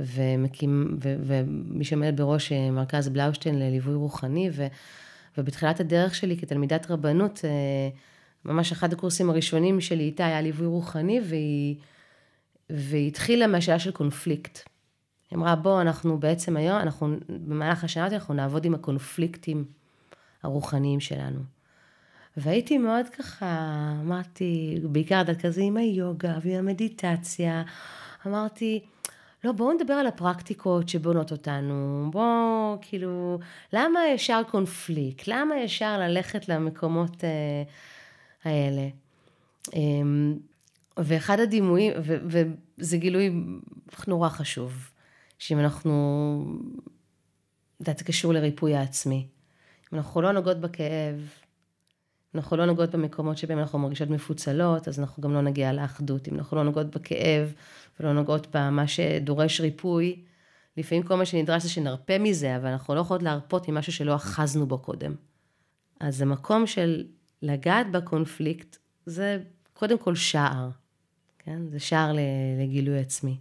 [0.00, 1.14] ומקים, ו...
[1.26, 4.66] ומי שעומדת בראש אה, מרכז בלאושטיין לליווי רוחני, ו...
[5.38, 7.40] ובתחילת הדרך שלי כתלמידת רבנות,
[8.44, 11.76] ממש אחד הקורסים הראשונים שלי איתה היה ליווי רוחני, והיא,
[12.70, 14.71] והיא התחילה מהשאלה של קונפליקט.
[15.32, 19.64] היא אמרה, בוא, אנחנו בעצם היום, אנחנו, במהלך השנה הזאת אנחנו נעבוד עם הקונפליקטים
[20.42, 21.40] הרוחניים שלנו.
[22.36, 23.46] והייתי מאוד ככה,
[24.00, 27.62] אמרתי, בעיקר את כזה עם היוגה ועם המדיטציה,
[28.26, 28.80] אמרתי,
[29.44, 33.38] לא, בואו נדבר על הפרקטיקות שבונות אותנו, בואו, כאילו,
[33.72, 35.28] למה ישר קונפליקט?
[35.28, 37.62] למה ישר ללכת למקומות אה,
[38.44, 38.88] האלה?
[39.74, 39.80] אה,
[40.96, 43.30] ואחד הדימויים, וזה גילוי
[44.06, 44.91] נורא חשוב,
[45.42, 46.44] שאם אנחנו,
[47.78, 49.26] זה קשור לריפוי העצמי.
[49.92, 51.28] אם אנחנו לא נוגעות בכאב,
[52.34, 56.28] אנחנו לא נוגעות במקומות שבהם אנחנו מרגישות מפוצלות, אז אנחנו גם לא נגיע לאחדות.
[56.28, 57.54] אם אנחנו לא נוגעות בכאב
[58.00, 60.24] ולא נוגעות במה שדורש ריפוי,
[60.76, 64.66] לפעמים כל מה שנדרש זה שנרפה מזה, אבל אנחנו לא יכולות להרפות ממשהו שלא אחזנו
[64.66, 65.14] בו קודם.
[66.00, 67.04] אז המקום של
[67.42, 68.76] לגעת בקונפליקט,
[69.06, 69.38] זה
[69.72, 70.70] קודם כל שער,
[71.38, 71.68] כן?
[71.70, 72.12] זה שער
[72.58, 73.36] לגילוי עצמי.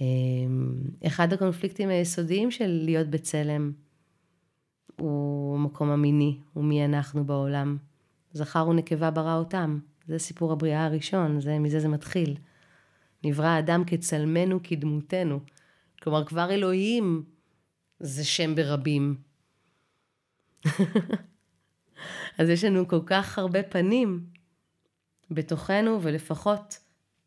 [0.00, 0.74] אמ,
[1.06, 3.72] אחד הקונפליקטים היסודיים של להיות בצלם
[5.00, 7.76] הוא המקום המיני, הוא מי אנחנו בעולם.
[8.32, 12.36] זכר ונקבה ברא אותם, זה סיפור הבריאה הראשון, זה, מזה זה מתחיל.
[13.24, 15.40] נברא האדם כצלמנו כדמותנו.
[16.02, 17.24] כלומר, כבר אלוהים
[18.00, 19.16] זה שם ברבים.
[22.38, 24.26] אז יש לנו כל כך הרבה פנים
[25.30, 26.78] בתוכנו, ולפחות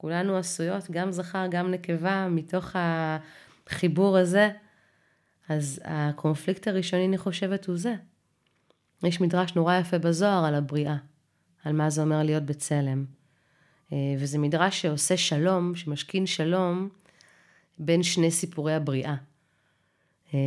[0.02, 2.76] כולנו עשויות, גם זכר, גם נקבה, מתוך
[3.68, 4.50] החיבור הזה.
[5.50, 7.94] אז הקונפליקט הראשוני, אני חושבת, הוא זה.
[9.04, 10.96] יש מדרש נורא יפה בזוהר על הבריאה,
[11.64, 13.06] על מה זה אומר להיות בצלם.
[13.94, 16.90] אה, וזה מדרש שעושה שלום, שמשכין שלום
[17.80, 19.16] בין שני סיפורי הבריאה.
[20.34, 20.40] אה,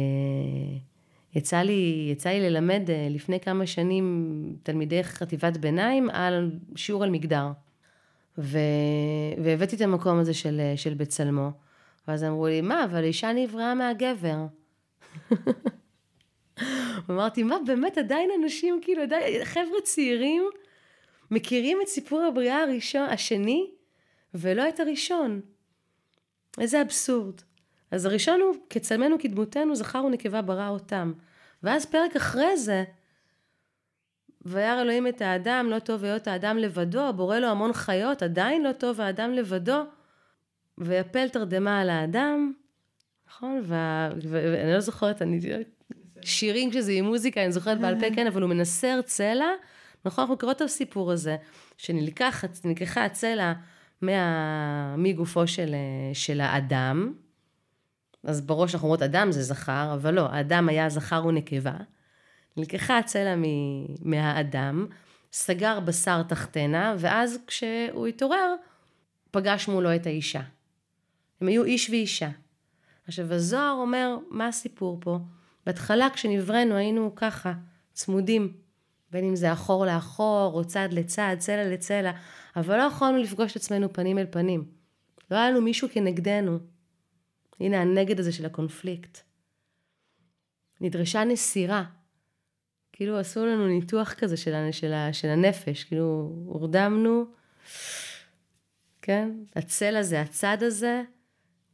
[1.34, 7.11] יצא לי, יצא לי ללמד אה, לפני כמה שנים תלמידי חטיבת ביניים על שיעור על
[7.11, 7.52] מגדר.
[8.39, 8.59] ו...
[9.45, 11.51] והבאתי את המקום הזה של, של בצלמו.
[12.09, 14.37] ואז אמרו לי, מה, אבל אישה נבראה מהגבר.
[17.11, 20.45] אמרתי, מה, באמת עדיין אנשים, כאילו, עדיין, חבר'ה צעירים
[21.30, 23.70] מכירים את סיפור הבריאה הראשון, השני,
[24.35, 25.41] ולא את הראשון.
[26.59, 27.41] איזה אבסורד.
[27.91, 31.12] אז הראשון הוא, כצלמנו כדמותנו, זכר ונקבה ברא אותם.
[31.62, 32.85] ואז פרק אחרי זה,
[34.47, 38.72] וירא אלוהים את האדם, לא טוב היות האדם לבדו, בורא לו המון חיות, עדיין לא
[38.72, 39.82] טוב האדם לבדו,
[40.78, 42.53] ויפל תרדמה על האדם,
[43.28, 43.62] נכון?
[43.64, 45.40] ואני לא זוכרת, אני...
[46.22, 49.47] שירים כשזה עם מוזיקה, אני זוכרת בעל פה, כן, אבל הוא מנסר צלע,
[50.05, 50.22] נכון?
[50.22, 51.36] אנחנו קוראות את הסיפור הזה,
[51.78, 53.53] שנלקחה הצלע
[54.03, 54.95] מה...
[54.99, 55.74] מגופו של,
[56.12, 57.12] של האדם,
[58.24, 61.76] אז בראש אנחנו אומרות אדם זה זכר, אבל לא, האדם היה זכר ונקבה.
[62.57, 63.34] נלקחה הצלע
[64.02, 64.86] מהאדם,
[65.32, 68.55] סגר בשר תחתנה, ואז כשהוא התעורר,
[69.30, 70.42] פגש מולו את האישה.
[71.40, 72.30] הם היו איש ואישה.
[73.07, 75.18] עכשיו, הזוהר אומר, מה הסיפור פה?
[75.66, 77.52] בהתחלה כשנבראנו היינו ככה,
[77.92, 78.52] צמודים,
[79.11, 82.12] בין אם זה אחור לאחור, או צד לצד, צלע לצלע,
[82.57, 84.64] אבל לא יכולנו לפגוש את עצמנו פנים אל פנים.
[85.30, 86.59] לא היה לנו מישהו כנגדנו.
[87.61, 89.18] הנה הנגד הזה של הקונפליקט.
[90.80, 91.84] נדרשה נסירה,
[92.97, 97.24] כאילו עשו לנו ניתוח כזה של, של, של הנפש, כאילו הורדמנו,
[99.03, 99.30] כן?
[99.57, 101.03] הצל הזה, הצד הזה,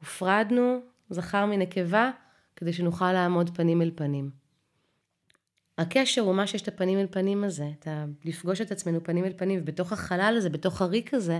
[0.01, 2.11] הופרדנו, זכר מנקבה,
[2.57, 4.31] כדי שנוכל לעמוד פנים אל פנים.
[5.79, 8.05] הקשר הוא מה שיש את הפנים אל פנים הזה, את ה...
[8.25, 11.39] לפגוש את עצמנו פנים אל פנים, ובתוך החלל הזה, בתוך הריק הזה,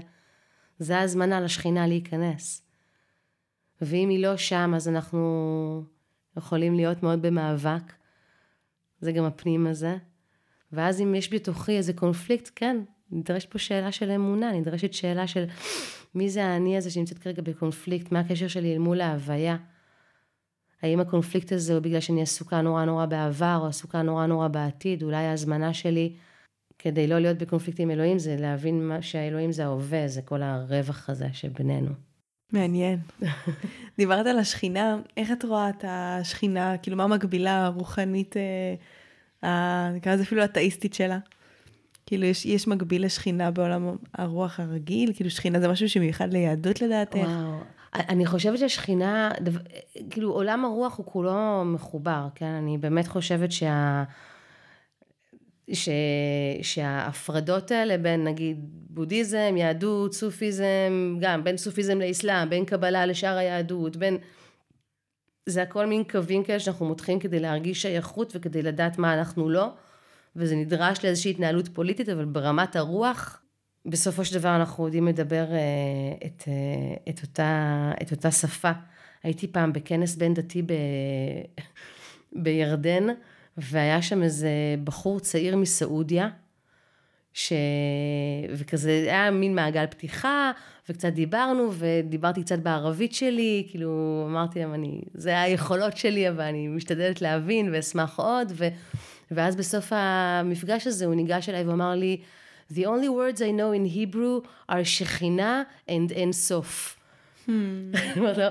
[0.78, 2.62] זה הזמנה לשכינה להיכנס.
[3.81, 5.85] ואם היא לא שם, אז אנחנו
[6.37, 7.99] יכולים להיות מאוד במאבק,
[9.01, 9.96] זה גם הפנים הזה.
[10.72, 12.76] ואז אם יש בתוכי איזה קונפליקט, כן,
[13.12, 15.44] נדרשת פה שאלה של אמונה, נדרשת שאלה של
[16.14, 19.57] מי זה האני הזה שנמצאת כרגע בקונפליקט, מה הקשר שלי אל מול ההוויה.
[20.82, 25.03] האם הקונפליקט הזה הוא בגלל שאני עסוקה נורא נורא בעבר, או עסוקה נורא נורא בעתיד,
[25.03, 26.16] אולי ההזמנה שלי
[26.78, 31.28] כדי לא להיות בקונפליקט עם אלוהים, זה להבין שהאלוהים זה ההווה, זה כל הרווח הזה
[31.32, 32.09] שבינינו.
[32.53, 32.98] מעניין.
[33.98, 38.34] דיברת על השכינה, איך את רואה את השכינה, כאילו מה המקבילה הרוחנית,
[39.44, 41.18] אה, נקרא לזה אפילו אתאיסטית שלה?
[42.07, 45.12] כאילו יש, יש מקביל לשכינה בעולם הרוח הרגיל?
[45.14, 47.16] כאילו שכינה זה משהו שמיוחד ליהדות לדעתך?
[47.16, 47.59] וואו.
[47.94, 49.30] אני חושבת ששכינה,
[50.11, 52.46] כאילו עולם הרוח הוא כולו מחובר, כן?
[52.46, 54.05] אני באמת חושבת שה...
[55.73, 55.89] ש...
[56.62, 63.97] שההפרדות האלה בין נגיד בודהיזם, יהדות, סופיזם, גם בין סופיזם לאסלאם, בין קבלה לשאר היהדות,
[63.97, 64.18] בין...
[65.47, 69.68] זה הכל מין קווים כאלה שאנחנו מותחים כדי להרגיש שייכות וכדי לדעת מה אנחנו לא,
[70.37, 73.43] וזה נדרש לאיזושהי התנהלות פוליטית, אבל ברמת הרוח,
[73.87, 78.71] בסופו של דבר אנחנו יודעים לדבר uh, את, uh, את, אותה, את אותה שפה.
[79.23, 80.73] הייתי פעם בכנס בין דתי ב...
[82.33, 83.07] בירדן,
[83.62, 84.50] והיה שם איזה
[84.84, 86.28] בחור צעיר מסעודיה,
[87.34, 87.52] ש...
[88.50, 90.52] וכזה היה מין מעגל פתיחה,
[90.88, 96.68] וקצת דיברנו, ודיברתי קצת בערבית שלי, כאילו אמרתי להם, אני, זה היכולות שלי, אבל אני
[96.68, 98.68] משתדלת להבין ואשמח עוד, ו...
[99.30, 102.16] ואז בסוף המפגש הזה הוא ניגש אליי ואמר לי,
[102.72, 106.96] The only words I know in Hebrew are שכינה and אין סוף.
[107.46, 107.50] Hmm.
[108.18, 108.46] אמרתי לו,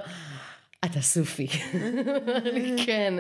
[0.86, 1.48] אתה סופי.
[2.86, 3.14] כן,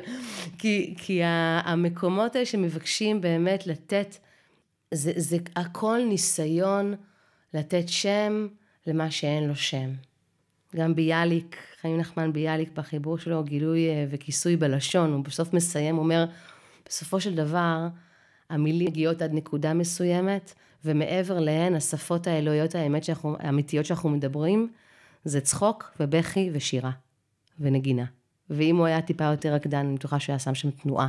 [0.57, 1.21] כי, כי
[1.63, 4.17] המקומות האלה שמבקשים באמת לתת,
[4.93, 6.93] זה, זה הכל ניסיון
[7.53, 8.47] לתת שם
[8.87, 9.89] למה שאין לו שם.
[10.75, 16.25] גם ביאליק, חיים נחמן ביאליק בחיבור שלו, גילוי אה, וכיסוי בלשון, הוא בסוף מסיים, אומר,
[16.85, 17.87] בסופו של דבר,
[18.49, 20.53] המילים מגיעות עד נקודה מסוימת,
[20.85, 24.69] ומעבר להן, השפות האלוהיות האמת שאנחנו, האמיתיות שאנחנו מדברים,
[25.25, 26.91] זה צחוק ובכי ושירה.
[27.59, 28.05] ונגינה.
[28.49, 31.07] ואם הוא היה טיפה יותר רקדן, אני בטוחה שהוא היה שם שם תנועה.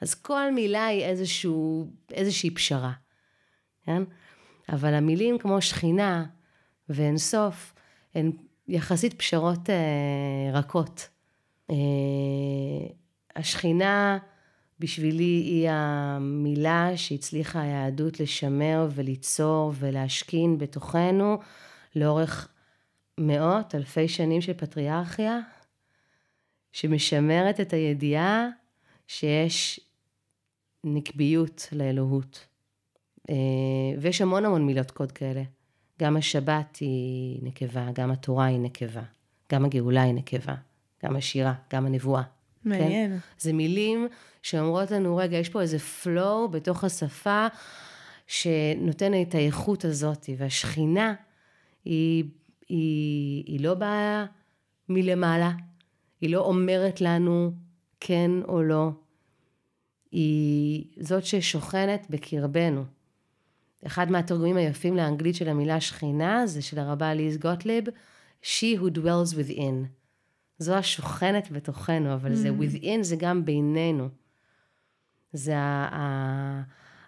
[0.00, 2.92] אז כל מילה היא איזשהו, איזושהי פשרה,
[3.86, 4.02] כן?
[4.68, 6.24] אבל המילים כמו שכינה
[6.88, 7.74] ואין סוף,
[8.14, 8.32] הן
[8.68, 11.08] יחסית פשרות אה, רכות.
[11.70, 11.76] אה,
[13.36, 14.18] השכינה
[14.80, 21.38] בשבילי היא המילה שהצליחה היהדות לשמר וליצור ולהשכין בתוכנו
[21.96, 22.48] לאורך
[23.18, 25.38] מאות, אלפי שנים של פטריארכיה,
[26.72, 28.48] שמשמרת את הידיעה
[29.06, 29.80] שיש
[30.84, 32.46] נקביות לאלוהות.
[33.30, 33.34] אה,
[34.00, 35.42] ויש המון המון מילות קוד כאלה.
[36.00, 39.02] גם השבת היא נקבה, גם התורה היא נקבה,
[39.52, 40.54] גם הגאולה היא נקבה,
[41.04, 42.22] גם השירה, גם הנבואה.
[42.64, 43.10] מעניין.
[43.10, 43.16] כן?
[43.38, 44.08] זה מילים
[44.42, 47.46] שאומרות לנו, רגע, יש פה איזה flow בתוך השפה
[48.26, 51.14] שנותן את האיכות הזאת, והשכינה
[51.84, 52.24] היא
[52.68, 54.26] היא, היא לא באה
[54.88, 55.52] מלמעלה,
[56.20, 57.52] היא לא אומרת לנו
[58.00, 58.90] כן או לא,
[60.10, 62.84] היא זאת ששוכנת בקרבנו.
[63.86, 67.84] אחד מהתרגומים היפים לאנגלית של המילה שכינה זה של הרבה ליז גוטליב,
[68.42, 69.86] She who dwells within.
[70.58, 72.34] זו השוכנת בתוכנו, אבל mm.
[72.34, 74.08] זה within זה גם בינינו.
[75.32, 76.62] זה ה, ה,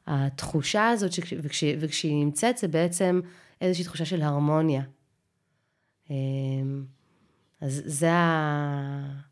[0.06, 1.34] התחושה הזאת, שכש,
[1.80, 3.20] וכשהיא נמצאת זה בעצם
[3.60, 4.82] איזושהי תחושה של הרמוניה.
[6.10, 6.84] אמ,
[7.60, 9.24] אז זה ה...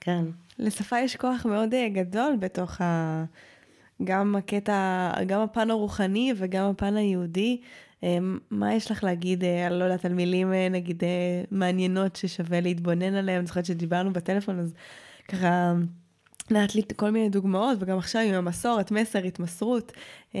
[0.00, 0.24] כן.
[0.58, 3.24] לשפה יש כוח מאוד אה, גדול בתוך ה...
[4.04, 7.60] גם הקטע, גם הפן הרוחני וגם הפן היהודי.
[8.02, 11.02] אמ, מה יש לך להגיד, אה, אני לא יודעת, על מילים אה, נגיד
[11.50, 13.38] מעניינות ששווה להתבונן עליהן?
[13.38, 14.74] אני זוכרת שדיברנו בטלפון, אז
[15.28, 15.74] ככה
[16.50, 19.92] נתת לי כל מיני דוגמאות, וגם עכשיו עם המסורת, מסר, התמסרות.
[20.34, 20.40] אמ,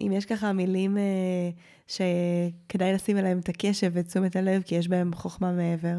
[0.00, 0.96] אם יש ככה מילים
[1.88, 5.96] שכדאי לשים עליהם את הקשב ואת תשומת הלב, כי יש בהם חוכמה מעבר.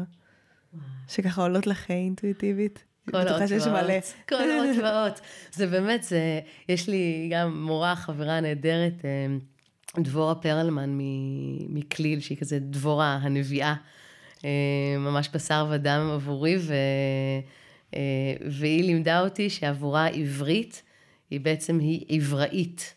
[1.08, 2.84] שככה עולות לך אינטואיטיבית.
[4.28, 5.12] כל ועוד, כל ועוד.
[5.52, 9.26] זה באמת, זה, יש לי גם מורה, חברה נהדרת, אה,
[10.02, 10.98] דבורה פרלמן
[11.68, 13.74] מכליל, שהיא כזה דבורה, הנביאה,
[14.44, 14.50] אה,
[14.98, 16.74] ממש בשר ודם עבורי, ו,
[17.96, 18.00] אה,
[18.50, 20.82] והיא לימדה אותי שעבורה עברית,
[21.30, 22.94] היא בעצם, היא עבראית.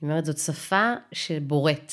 [0.00, 1.92] היא אומרת, זאת שפה שבורט.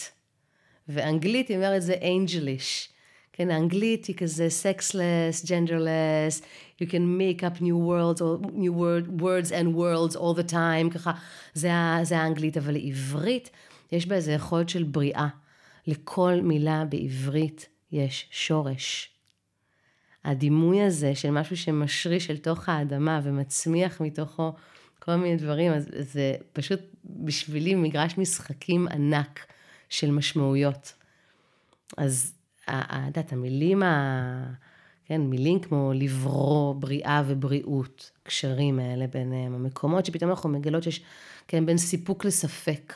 [0.90, 2.90] ואנגלית, היא אומרת, זה אנג'ליש.
[3.34, 6.44] כן, האנגלית היא כזה sexless, genderless,
[6.82, 10.94] you can make up new words, or new word, words and worlds all the time,
[10.94, 11.12] ככה,
[11.54, 11.70] זה,
[12.04, 13.50] זה האנגלית, אבל לעברית
[13.92, 15.28] יש בה איזה יכולת של בריאה.
[15.88, 19.10] לכל מילה בעברית יש שורש.
[20.26, 24.54] הדימוי הזה של משהו שמשריש אל תוך האדמה ומצמיח מתוכו
[25.00, 29.46] כל מיני דברים, אז זה פשוט בשבילי מגרש משחקים ענק
[29.90, 30.94] של משמעויות.
[31.98, 32.34] אז
[32.70, 32.74] את
[33.08, 34.54] יודעת, המילים, ה...
[35.06, 41.02] כן, מילים כמו לברוא, בריאה ובריאות, קשרים האלה ביניהם, המקומות שפתאום אנחנו מגלות שיש,
[41.48, 42.94] כן, בין סיפוק לספק.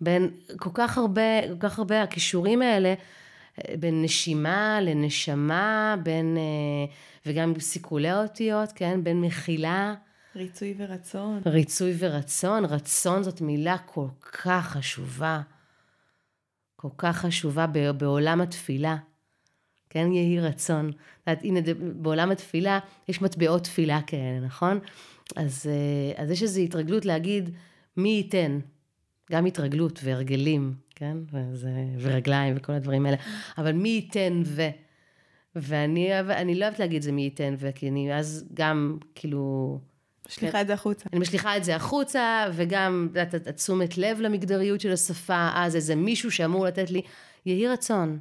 [0.00, 2.94] בין כל כך הרבה, כל כך הרבה הכישורים האלה,
[3.80, 6.94] בין נשימה לנשמה, בין, אה,
[7.26, 9.94] וגם סיכולי האותיות, כן, בין מחילה.
[10.36, 11.40] ריצוי ורצון.
[11.46, 15.40] ריצוי ורצון, רצון זאת מילה כל כך חשובה,
[16.82, 17.66] כל כך חשובה
[17.96, 18.96] בעולם התפילה.
[19.90, 20.90] כן, יהי רצון.
[21.32, 22.78] את הנה, בעולם התפילה
[23.08, 24.78] יש מטבעות תפילה כאלה, נכון?
[25.36, 27.50] אז, אה, אז יש איזו התרגלות להגיד,
[27.96, 28.58] מי ייתן?
[29.32, 31.16] גם התרגלות והרגלים, כן?
[31.32, 33.16] וזה, ורגליים וכל הדברים האלה.
[33.58, 34.62] אבל מי ייתן ו...
[35.56, 37.70] ואני לא אוהבת להגיד זה מי ייתן ו...
[37.74, 39.78] כי אני אז גם, כאילו...
[40.32, 41.04] משליכה את זה החוצה.
[41.12, 45.94] אני משליכה את זה החוצה, וגם, את יודעת, תשומת לב למגדריות של השפה, אז איזה
[45.96, 47.02] מישהו שאמור לתת לי,
[47.46, 48.18] יהי רצון.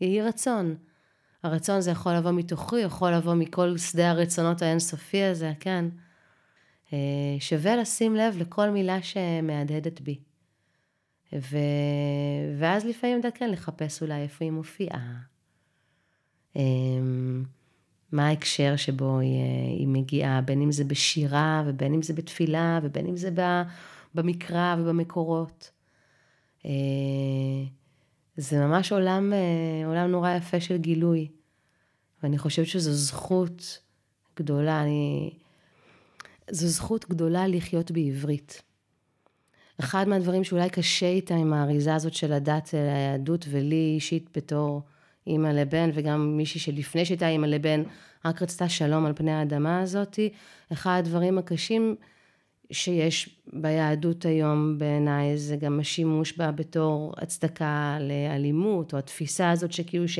[0.00, 0.76] יהי רצון.
[1.42, 5.84] הרצון זה יכול לבוא מתוכי, יכול לבוא מכל שדה הרצונות האינסופי הזה, כן.
[6.92, 6.98] אה,
[7.38, 10.18] שווה לשים לב לכל מילה שמהדהדת בי.
[11.32, 11.56] ו...
[12.58, 15.14] ואז לפעמים, אתה כן, לחפש אולי איפה היא מופיעה.
[18.14, 19.42] מה ההקשר שבו היא,
[19.78, 23.30] היא מגיעה, בין אם זה בשירה, ובין אם זה בתפילה, ובין אם זה
[24.14, 25.70] במקרא ובמקורות.
[26.66, 26.70] אה,
[28.36, 31.28] זה ממש עולם, אה, עולם נורא יפה של גילוי.
[32.22, 33.78] ואני חושבת שזו זכות
[34.36, 35.30] גדולה, אני...
[36.50, 38.62] זו זכות גדולה לחיות בעברית.
[39.80, 44.82] אחד מהדברים שאולי קשה איתה עם האריזה הזאת של הדת היהדות, ולי אישית בתור
[45.26, 47.82] אימא לבן, וגם מישהי שלפני שהייתה אימא לבן,
[48.24, 50.30] רק רצתה שלום על פני האדמה הזאתי,
[50.72, 51.96] אחד הדברים הקשים
[52.70, 60.08] שיש ביהדות היום בעיניי זה גם השימוש בה בתור הצדקה לאלימות, או התפיסה הזאת שכאילו
[60.08, 60.18] ש...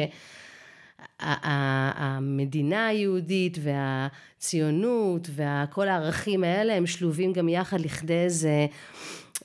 [1.21, 8.67] המדינה היהודית והציונות וכל הערכים האלה הם שלובים גם יחד לכדי איזה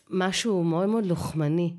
[0.10, 1.74] משהו מאוד מאוד לוחמני.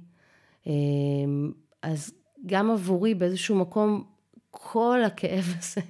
[0.66, 1.52] אמ,
[1.82, 2.12] אז
[2.46, 4.04] גם עבורי באיזשהו מקום
[4.50, 5.80] כל הכאב הזה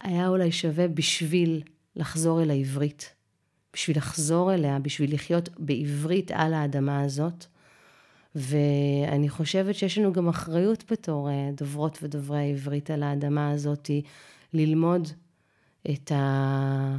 [0.00, 1.62] היה אולי שווה בשביל
[1.96, 3.14] לחזור אל העברית.
[3.72, 7.44] בשביל לחזור אליה, בשביל לחיות בעברית על האדמה הזאת.
[8.34, 13.90] ואני חושבת שיש לנו גם אחריות בתור אה, דוברות ודוברי העברית על האדמה הזאת,
[14.52, 15.08] ללמוד
[15.90, 16.96] את, ה...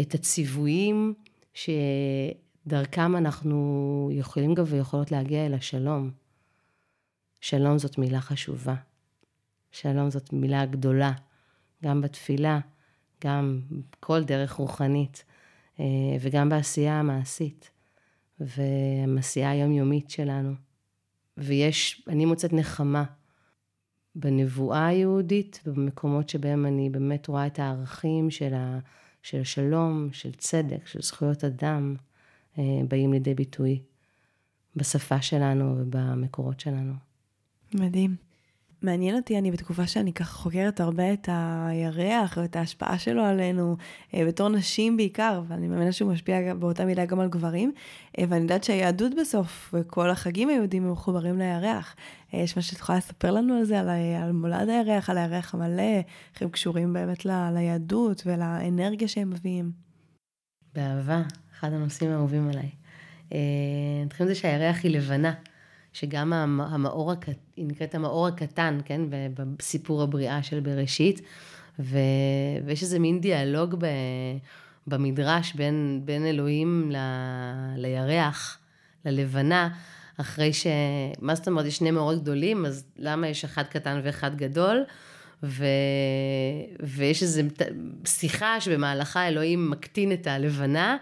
[0.00, 1.14] את הציוויים
[1.54, 6.10] שדרכם אנחנו יכולים גם ויכולות להגיע אל השלום.
[7.40, 8.74] שלום זאת מילה חשובה.
[9.70, 11.12] שלום זאת מילה גדולה,
[11.84, 12.60] גם בתפילה,
[13.24, 13.60] גם
[14.00, 15.24] כל דרך רוחנית,
[15.80, 15.84] אה,
[16.20, 17.70] וגם בעשייה המעשית.
[18.40, 20.54] והמסיעה היומיומית שלנו.
[21.36, 23.04] ויש, אני מוצאת נחמה
[24.14, 28.78] בנבואה היהודית ובמקומות שבהם אני באמת רואה את הערכים של, ה,
[29.22, 31.96] של השלום, של צדק, של זכויות אדם,
[32.58, 33.82] אה, באים לידי ביטוי
[34.76, 37.05] בשפה שלנו ובמקורות שלנו.
[37.74, 38.26] מדהים.
[38.82, 43.76] מעניין אותי, אני בתקופה שאני ככה חוקרת הרבה את הירח ואת ההשפעה שלו עלינו,
[44.14, 47.72] אה, בתור נשים בעיקר, ואני מאמינה שהוא משפיע באותה מידה גם על גברים,
[48.18, 51.96] אה, ואני יודעת שהיהדות בסוף, וכל החגים היהודים הם מחוברים לירח.
[52.34, 53.88] אה, יש מה שאת יכולה לספר לנו על זה, על,
[54.22, 55.96] על מולד הירח, על הירח המלא,
[56.34, 59.70] איך הם קשורים באמת ל, ליהדות ולאנרגיה שהם מביאים.
[60.74, 61.22] באהבה,
[61.58, 62.70] אחד הנושאים האהובים עליי.
[64.04, 65.34] נתחיל מזה שהירח היא לבנה.
[65.96, 67.12] שגם המאור,
[67.56, 69.00] היא נקראת המאור הקטן, כן,
[69.34, 71.20] בסיפור הבריאה של בראשית,
[71.78, 71.98] ו,
[72.64, 73.86] ויש איזה מין דיאלוג ב,
[74.86, 76.96] במדרש בין, בין אלוהים ל,
[77.76, 78.58] לירח,
[79.04, 79.68] ללבנה,
[80.16, 80.66] אחרי ש...
[81.20, 84.84] מה זאת אומרת, יש שני מאורות גדולים, אז למה יש אחד קטן ואחד גדול?
[85.42, 85.64] ו...
[86.80, 87.42] ויש איזו
[88.06, 90.96] שיחה שבמהלכה אלוהים מקטין את הלבנה,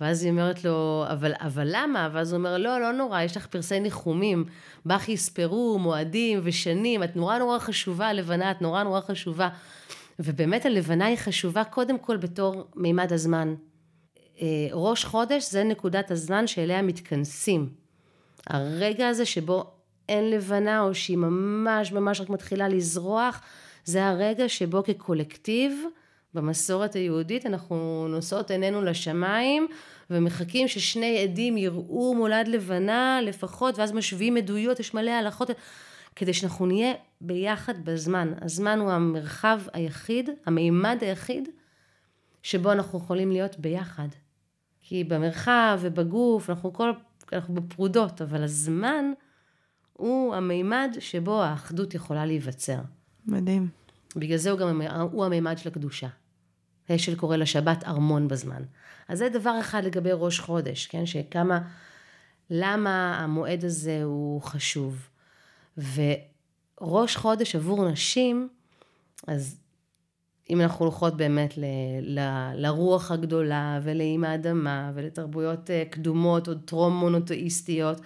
[0.00, 2.08] ואז היא אומרת לו, אבל, אבל למה?
[2.12, 4.44] ואז הוא אומר, לא, לא נורא, יש לך פרסי ניחומים,
[4.86, 9.48] בך יספרו מועדים ושנים, את נורא נורא חשובה, הלבנה, את נורא נורא חשובה.
[10.18, 13.54] ובאמת הלבנה היא חשובה קודם כל בתור מימד הזמן.
[14.40, 17.68] אה, ראש חודש זה נקודת הזמן שאליה מתכנסים.
[18.46, 19.70] הרגע הזה שבו
[20.08, 23.40] אין לבנה או שהיא ממש ממש רק מתחילה לזרוח,
[23.84, 25.82] זה הרגע שבו כקולקטיב
[26.36, 29.66] במסורת היהודית אנחנו נושאות עינינו לשמיים
[30.10, 35.50] ומחכים ששני עדים יראו מולד לבנה לפחות ואז משווים עדויות, יש מלא הלכות
[36.16, 38.32] כדי שאנחנו נהיה ביחד בזמן.
[38.42, 41.48] הזמן הוא המרחב היחיד, המימד היחיד
[42.42, 44.08] שבו אנחנו יכולים להיות ביחד.
[44.82, 46.92] כי במרחב ובגוף אנחנו כל,
[47.32, 49.04] אנחנו בפרודות, אבל הזמן
[49.92, 52.78] הוא המימד שבו האחדות יכולה להיווצר.
[53.26, 53.68] מדהים.
[54.16, 54.82] בגלל זה הוא גם
[55.12, 56.08] הוא המימד של הקדושה.
[56.90, 58.62] השל קורא לשבת ארמון בזמן.
[59.08, 61.06] אז זה דבר אחד לגבי ראש חודש, כן?
[61.06, 61.60] שכמה,
[62.50, 65.08] למה המועד הזה הוא חשוב.
[65.78, 68.48] וראש חודש עבור נשים,
[69.26, 69.56] אז
[70.50, 71.64] אם אנחנו הולכות באמת ל,
[72.02, 72.20] ל,
[72.54, 78.00] לרוח הגדולה ולאם האדמה ולתרבויות אה, קדומות, עוד טרום מונותאיסטיות,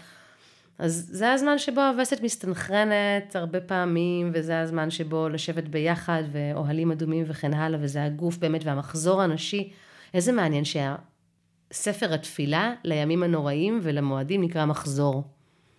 [0.80, 7.24] אז זה הזמן שבו הווסת מסתנכרנת הרבה פעמים, וזה הזמן שבו לשבת ביחד, ואוהלים אדומים
[7.28, 9.72] וכן הלאה, וזה הגוף באמת, והמחזור הנשי.
[10.14, 15.24] איזה מעניין שהספר התפילה לימים הנוראים ולמועדים נקרא מחזור.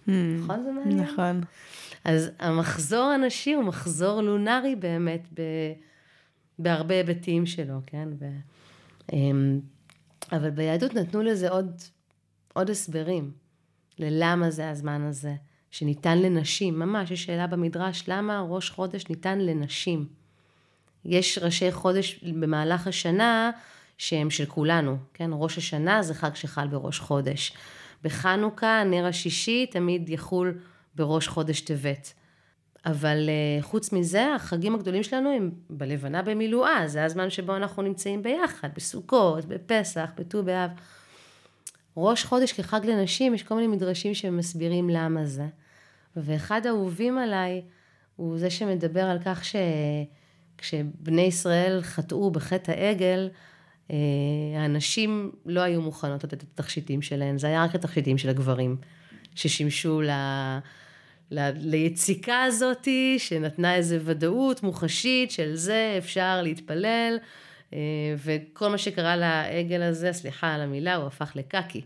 [0.08, 0.12] Hmm,
[0.44, 1.00] נכון זה מעניין?
[1.00, 1.42] נכון.
[2.06, 5.42] אז המחזור הנשי הוא מחזור לונארי באמת, ב,
[6.60, 8.10] בהרבה היבטים שלו, כן?
[8.20, 8.26] ו,
[9.14, 9.60] אמ,
[10.32, 11.82] אבל ביהדות נתנו לזה עוד,
[12.54, 13.41] עוד הסברים.
[14.00, 15.36] ללמה זה הזמן הזה,
[15.72, 16.80] שניתן לנשים.
[16.80, 20.08] ממש, יש שאלה במדרש, למה ראש חודש ניתן לנשים?
[21.06, 23.52] יש ראשי חודש במהלך השנה
[23.98, 25.30] שהם של כולנו, כן?
[25.34, 27.54] ראש השנה זה חג שחל בראש חודש.
[28.04, 30.60] בחנוכה, נר השישי תמיד יחול
[30.96, 32.14] בראש חודש טבת.
[32.86, 38.24] אבל uh, חוץ מזה, החגים הגדולים שלנו הם בלבנה במילואה, זה הזמן שבו אנחנו נמצאים
[38.24, 40.72] ביחד, בסוכות, בפסח, בט"ו באב.
[41.98, 45.48] ראש חודש כחג לנשים, יש כל מיני מדרשים שמסבירים למה זה.
[46.16, 47.62] ואחד האהובים עליי
[48.16, 49.44] הוא זה שמדבר על כך
[50.58, 53.30] שכשבני ישראל חטאו בחטא העגל,
[53.92, 53.98] אה,
[54.56, 58.78] הנשים לא היו מוכנות לתת את התכשיטים שלהן, זה היה רק התכשיטים של הגברים,
[59.36, 60.10] ששימשו ל...
[61.32, 61.50] ל...
[61.56, 67.18] ליציקה הזאתי, שנתנה איזו ודאות מוחשית של זה אפשר להתפלל.
[67.74, 67.80] אה,
[68.18, 71.82] וכל מה שקרה לעגל הזה, סליחה על המילה, הוא הפך לקקי.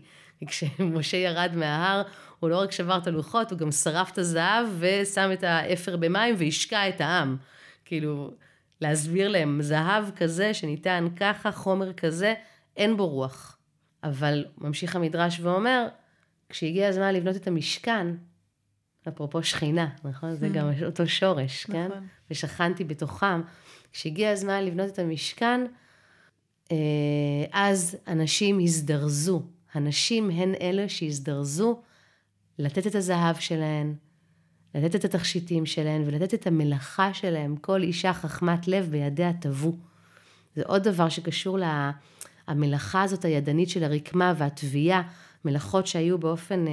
[0.46, 2.02] כשמשה ירד מההר,
[2.40, 6.34] הוא לא רק שבר את הלוחות, הוא גם שרף את הזהב ושם את האפר במים
[6.38, 7.36] והשקע את העם.
[7.84, 8.30] כאילו,
[8.80, 12.34] להסביר להם, זהב כזה שניתן ככה, חומר כזה,
[12.76, 13.58] אין בו רוח.
[14.04, 15.86] אבל ממשיך המדרש ואומר,
[16.48, 18.06] כשהגיע הזמן לבנות את המשכן,
[19.08, 20.34] אפרופו שכינה, נכון?
[20.34, 20.84] זה גם mm.
[20.84, 21.86] אותו שורש, כן?
[21.86, 22.06] נכון.
[22.30, 23.40] ושכנתי בתוכם.
[23.96, 25.60] כשהגיע הזמן לבנות את המשכן,
[26.72, 26.76] אה,
[27.52, 29.42] אז אנשים הזדרזו.
[29.74, 31.80] הנשים הן אלה שהזדרזו
[32.58, 33.94] לתת את הזהב שלהן,
[34.74, 37.54] לתת את התכשיטים שלהן ולתת את המלאכה שלהן.
[37.60, 39.72] כל אישה חכמת לב בידיה תבוא.
[40.56, 41.58] זה עוד דבר שקשור
[42.48, 45.02] למלאכה הזאת הידנית של הרקמה והתביעה,
[45.44, 46.72] מלאכות שהיו באופן אה,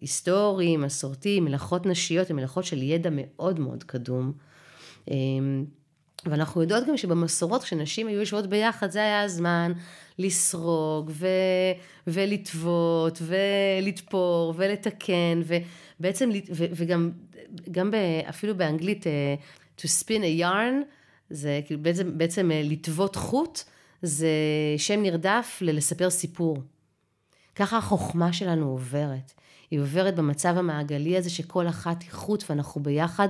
[0.00, 4.32] היסטורי, מסורתי, מלאכות נשיות, הן מלאכות של ידע מאוד מאוד קדום.
[5.10, 5.14] אה,
[6.26, 9.72] ואנחנו יודעות גם שבמסורות, כשנשים היו יושבות ביחד, זה היה הזמן
[10.18, 11.26] לסרוג ו...
[12.06, 15.42] ולטוות ולתפור ולתקן,
[15.98, 16.64] ובעצם, ו...
[16.76, 17.10] וגם
[17.70, 17.94] גם ב...
[18.28, 19.34] אפילו באנגלית, אה,
[19.78, 20.84] to spin a yarn,
[21.30, 23.62] זה כאילו בעצם, בעצם אה, לטוות חוט,
[24.02, 24.28] זה
[24.76, 26.62] שם נרדף ללספר סיפור.
[27.54, 29.32] ככה החוכמה שלנו עוברת.
[29.70, 33.28] היא עוברת במצב המעגלי הזה שכל אחת היא חוט ואנחנו ביחד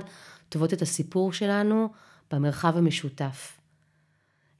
[0.49, 1.89] טובות את הסיפור שלנו.
[2.33, 3.59] במרחב המשותף.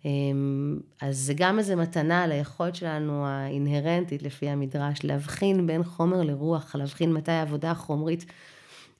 [0.05, 6.75] אמ, אז זה גם איזה מתנה ליכולת שלנו האינהרנטית לפי המדרש, להבחין בין חומר לרוח,
[6.75, 8.25] להבחין מתי העבודה החומרית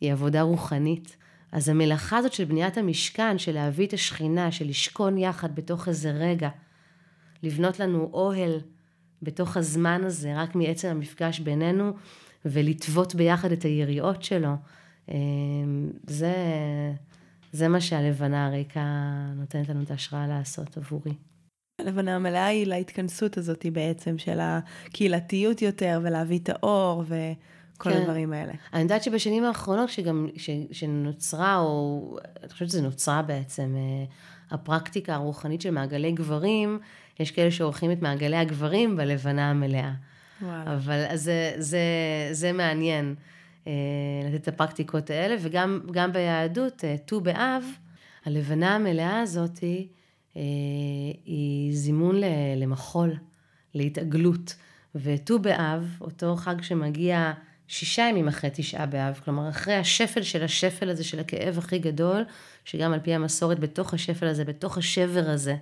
[0.01, 1.15] היא עבודה רוחנית.
[1.51, 6.11] אז המלאכה הזאת של בניית המשכן, של להביא את השכינה, של לשכון יחד בתוך איזה
[6.11, 6.49] רגע,
[7.43, 8.59] לבנות לנו אוהל
[9.21, 11.93] בתוך הזמן הזה, רק מעצם המפגש בינינו,
[12.45, 14.55] ולטוות ביחד את היריעות שלו,
[15.09, 16.33] אמ, זה...
[17.53, 18.81] זה מה שהלבנה הריקה
[19.35, 21.13] נותנת לנו את ההשראה לעשות עבורי.
[21.81, 28.01] הלבנה המלאה היא להתכנסות הזאת בעצם, של הקהילתיות יותר, ולהביא את האור, וכל כן.
[28.01, 28.53] הדברים האלה.
[28.73, 34.05] אני יודעת שבשנים האחרונות, שגם, ש, שנוצרה, או אני חושבת שזה נוצרה בעצם, אה,
[34.51, 36.79] הפרקטיקה הרוחנית של מעגלי גברים,
[37.19, 39.91] יש כאלה שעורכים את מעגלי הגברים בלבנה המלאה.
[40.41, 40.73] וואו.
[40.73, 41.81] אבל זה, זה,
[42.31, 43.15] זה מעניין.
[43.67, 43.71] אה,
[44.25, 47.63] לתת את הפרקטיקות האלה, וגם ביהדות, אה, ט"ו באב,
[48.25, 49.87] הלבנה המלאה הזאת היא,
[50.37, 50.41] אה,
[51.25, 52.15] היא זימון
[52.57, 53.15] למחול,
[53.73, 54.55] להתעגלות.
[54.95, 57.33] וט"ו באב, אותו חג שמגיע
[57.67, 62.23] שישה ימים אחרי תשעה באב, כלומר אחרי השפל של השפל הזה, של הכאב הכי גדול,
[62.65, 65.55] שגם על פי המסורת, בתוך השפל הזה, בתוך השבר הזה,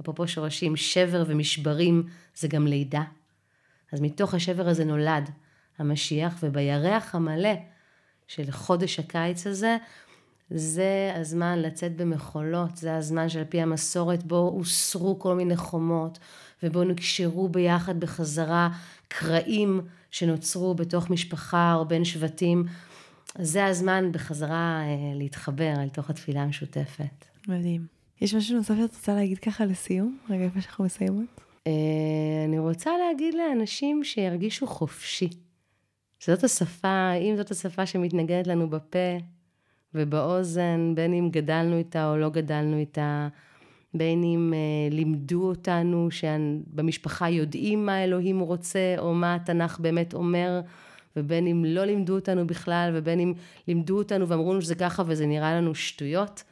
[0.00, 3.02] אפרופו שורשים, שבר ומשברים זה גם לידה.
[3.92, 5.30] אז מתוך השבר הזה נולד
[5.78, 7.54] המשיח, ובירח המלא
[8.28, 9.76] של חודש הקיץ הזה,
[10.50, 16.18] זה הזמן לצאת במחולות, זה הזמן שעל פי המסורת בו הוסרו כל מיני חומות,
[16.62, 18.68] ובואו נקשרו ביחד בחזרה
[19.08, 22.64] קרעים שנוצרו בתוך משפחה או בין שבטים.
[23.38, 27.24] זה הזמן בחזרה אה, להתחבר אל תוך התפילה המשותפת.
[27.48, 27.86] מדהים.
[28.20, 30.18] יש משהו נוסף שאת רוצה להגיד ככה לסיום?
[30.30, 31.40] רגע, איפה שאנחנו מסיימות?
[31.66, 31.72] אה,
[32.44, 35.28] אני רוצה להגיד לאנשים שירגישו חופשי.
[36.18, 39.18] שזאת השפה, אם זאת השפה שמתנגדת לנו בפה
[39.94, 43.28] ובאוזן, בין אם גדלנו איתה או לא גדלנו איתה,
[43.94, 50.60] בין אם אה, לימדו אותנו שבמשפחה יודעים מה אלוהים רוצה או מה התנ"ך באמת אומר,
[51.16, 53.34] ובין אם לא לימדו אותנו בכלל, ובין אם
[53.68, 56.42] לימדו אותנו ואמרו לנו שזה ככה וזה נראה לנו שטויות,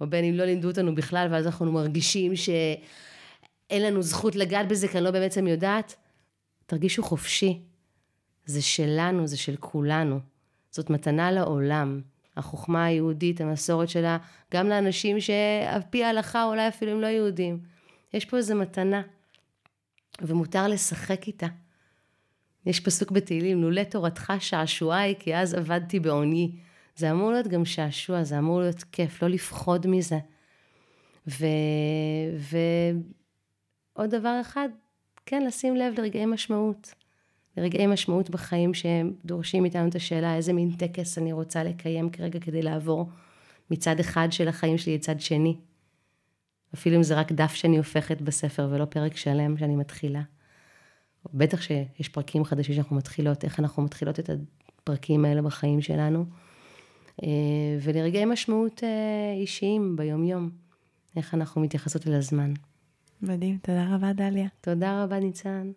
[0.00, 4.88] או בין אם לא לימדו אותנו בכלל ואז אנחנו מרגישים שאין לנו זכות לגעת בזה
[4.88, 5.94] כי אני לא בעצם יודעת,
[6.66, 7.69] תרגישו חופשי.
[8.46, 10.20] זה שלנו, זה של כולנו.
[10.70, 12.00] זאת מתנה לעולם.
[12.36, 14.18] החוכמה היהודית, המסורת שלה,
[14.54, 17.60] גם לאנשים שעל פי ההלכה אולי אפילו הם לא יהודים.
[18.12, 19.02] יש פה איזו מתנה,
[20.20, 21.46] ומותר לשחק איתה.
[22.66, 26.50] יש פסוק בתהילים, לולא תורתך שעשועי, כי אז עבדתי בעוני.
[26.96, 30.18] זה אמור להיות גם שעשוע, זה אמור להיות כיף, לא לפחוד מזה.
[31.26, 31.46] ו...
[33.96, 34.68] ועוד דבר אחד,
[35.26, 36.94] כן, לשים לב לרגעי משמעות.
[37.56, 42.40] לרגעי משמעות בחיים שהם דורשים מאיתנו את השאלה איזה מין טקס אני רוצה לקיים כרגע
[42.40, 43.08] כדי לעבור
[43.70, 45.56] מצד אחד של החיים שלי לצד שני.
[46.74, 50.22] אפילו אם זה רק דף שאני הופכת בספר ולא פרק שלם שאני מתחילה.
[51.34, 54.30] בטח שיש פרקים חדשים שאנחנו מתחילות, איך אנחנו מתחילות את
[54.82, 56.24] הפרקים האלה בחיים שלנו.
[57.22, 57.28] אה,
[57.82, 60.50] ולרגעי משמעות אה, אישיים ביומיום,
[61.16, 62.52] איך אנחנו מתייחסות אל הזמן.
[63.22, 64.48] מדהים, תודה רבה דליה.
[64.60, 65.70] תודה רבה ניצן.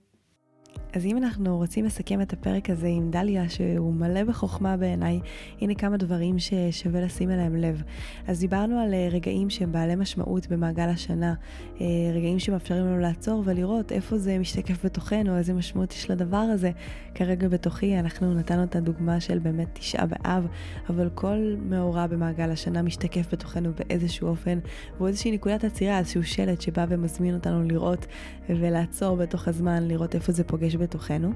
[0.93, 5.19] אז אם אנחנו רוצים לסכם את הפרק הזה עם דליה, שהוא מלא בחוכמה בעיניי,
[5.61, 7.82] הנה כמה דברים ששווה לשים אליהם לב.
[8.28, 11.34] אז דיברנו על אה, רגעים שהם בעלי משמעות במעגל השנה,
[11.82, 16.71] אה, רגעים שמאפשרים לנו לעצור ולראות איפה זה משתקף בתוכנו, איזה משמעות יש לדבר הזה.
[17.15, 20.47] כרגע בתוכי אנחנו נתנו את הדוגמה של באמת תשעה באב,
[20.89, 24.59] אבל כל מאורע במעגל השנה משתקף בתוכנו באיזשהו אופן,
[24.97, 28.05] והוא איזושהי נקודת עצירה, איזשהו שלט שבא ומזמין אותנו לראות
[28.49, 31.32] ולעצור בתוך הזמן, לראות איפה זה פוגש בתוכנו.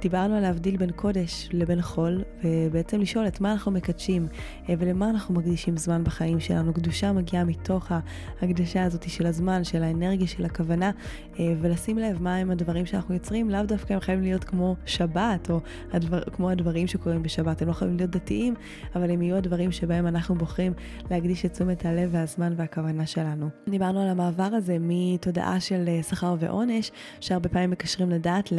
[0.00, 4.26] דיברנו על להבדיל בין קודש לבין חול, ובעצם לשאול את מה אנחנו מקדשים
[4.68, 6.74] אה, ולמה אנחנו מקדישים זמן בחיים שלנו.
[6.74, 7.92] קדושה מגיעה מתוך
[8.40, 10.90] ההקדשה הזאת של הזמן, של האנרגיה, של הכוונה,
[11.38, 15.60] אה, ולשים לב מהם הדברים שאנחנו יוצרים, לאו דווקא הם חייבים להיות כמו שבת, או
[15.92, 17.62] הדבר, כמו הדברים שקורים בשבת.
[17.62, 18.54] הם לא חייבים להיות דתיים,
[18.94, 20.72] אבל הם יהיו הדברים שבהם אנחנו בוחרים
[21.10, 23.48] להקדיש את תשומת הלב והזמן והכוונה שלנו.
[23.68, 26.90] דיברנו על המעבר הזה מתודעה של אה, שכר ועונש,
[27.20, 28.52] שהרבה פעמים מקשרים לדעת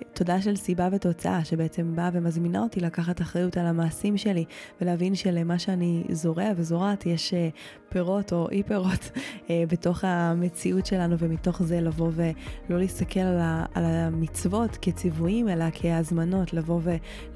[0.00, 0.86] לתודעה של סיבה.
[0.92, 4.44] ותוצאה, שבעצם באה ומזמינה אותי לקחת אחריות על המעשים שלי,
[4.80, 7.48] ולהבין שלמה שאני זורע וזורעת יש אה,
[7.88, 9.10] פירות או אי פירות
[9.50, 13.38] אה, בתוך המציאות שלנו, ומתוך זה לבוא ולא להסתכל על,
[13.74, 16.80] על המצוות כציוויים, אלא כהזמנות, לבוא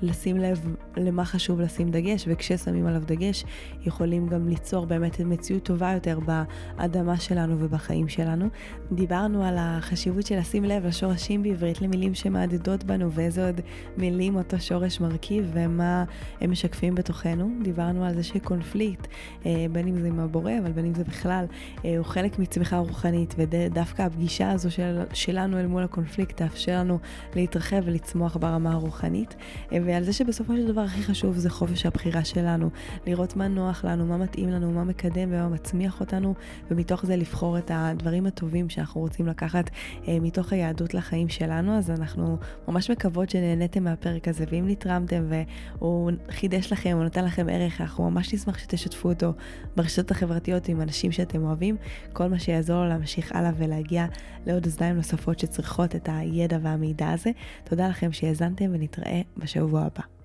[0.03, 3.45] ולשים לב למה חשוב לשים דגש, וכששמים עליו דגש,
[3.87, 8.47] יכולים גם ליצור באמת מציאות טובה יותר באדמה שלנו ובחיים שלנו.
[8.93, 12.15] דיברנו על החשיבות של לשים לב לשורשים בעברית, למילים
[12.51, 13.61] שמהדהדות בנו, ואיזה עוד
[13.97, 16.05] מילים אותו שורש מרכיב, ומה
[16.41, 17.51] הם משקפים בתוכנו.
[17.63, 19.07] דיברנו על זה שקונפליקט,
[19.47, 21.45] אה, בין אם זה עם הבורא, אבל בין אם זה בכלל,
[21.85, 26.99] אה, הוא חלק מצמיחה רוחנית, ודווקא הפגישה הזו של, שלנו אל מול הקונפליקט תאפשר לנו
[27.37, 29.37] להתרחב ולצמוח ברמה הרוחנית,
[29.73, 32.71] אה, ועל זה שבסופו של דבר הכי חשוב זה חופש הבחירה שלנו,
[33.07, 36.35] לראות מה נוח לנו, מה מתאים לנו, מה מקדם ומה מצמיח אותנו,
[36.71, 39.71] ומתוך זה לבחור את הדברים הטובים שאנחנו רוצים לקחת
[40.09, 42.39] מתוך היהדות לחיים שלנו, אז אנחנו
[42.69, 45.31] ממש מקוות שנהניתם מהפרק הזה, ואם נתרמתם
[45.79, 49.33] והוא חידש לכם או נתן לכם ערך, אנחנו ממש נשמח שתשתפו אותו
[49.77, 50.41] ברשתות החברתיות.
[50.41, 51.77] חברתיות עם אנשים שאתם אוהבים,
[52.13, 54.07] כל מה שיעזור לו להמשיך הלאה ולהגיע
[54.47, 57.31] לעוד אוזניים נוספות שצריכות את הידע והמידע הזה.
[57.65, 60.20] תודה לכם שהאזנתם ונתראה בשבוע הבא.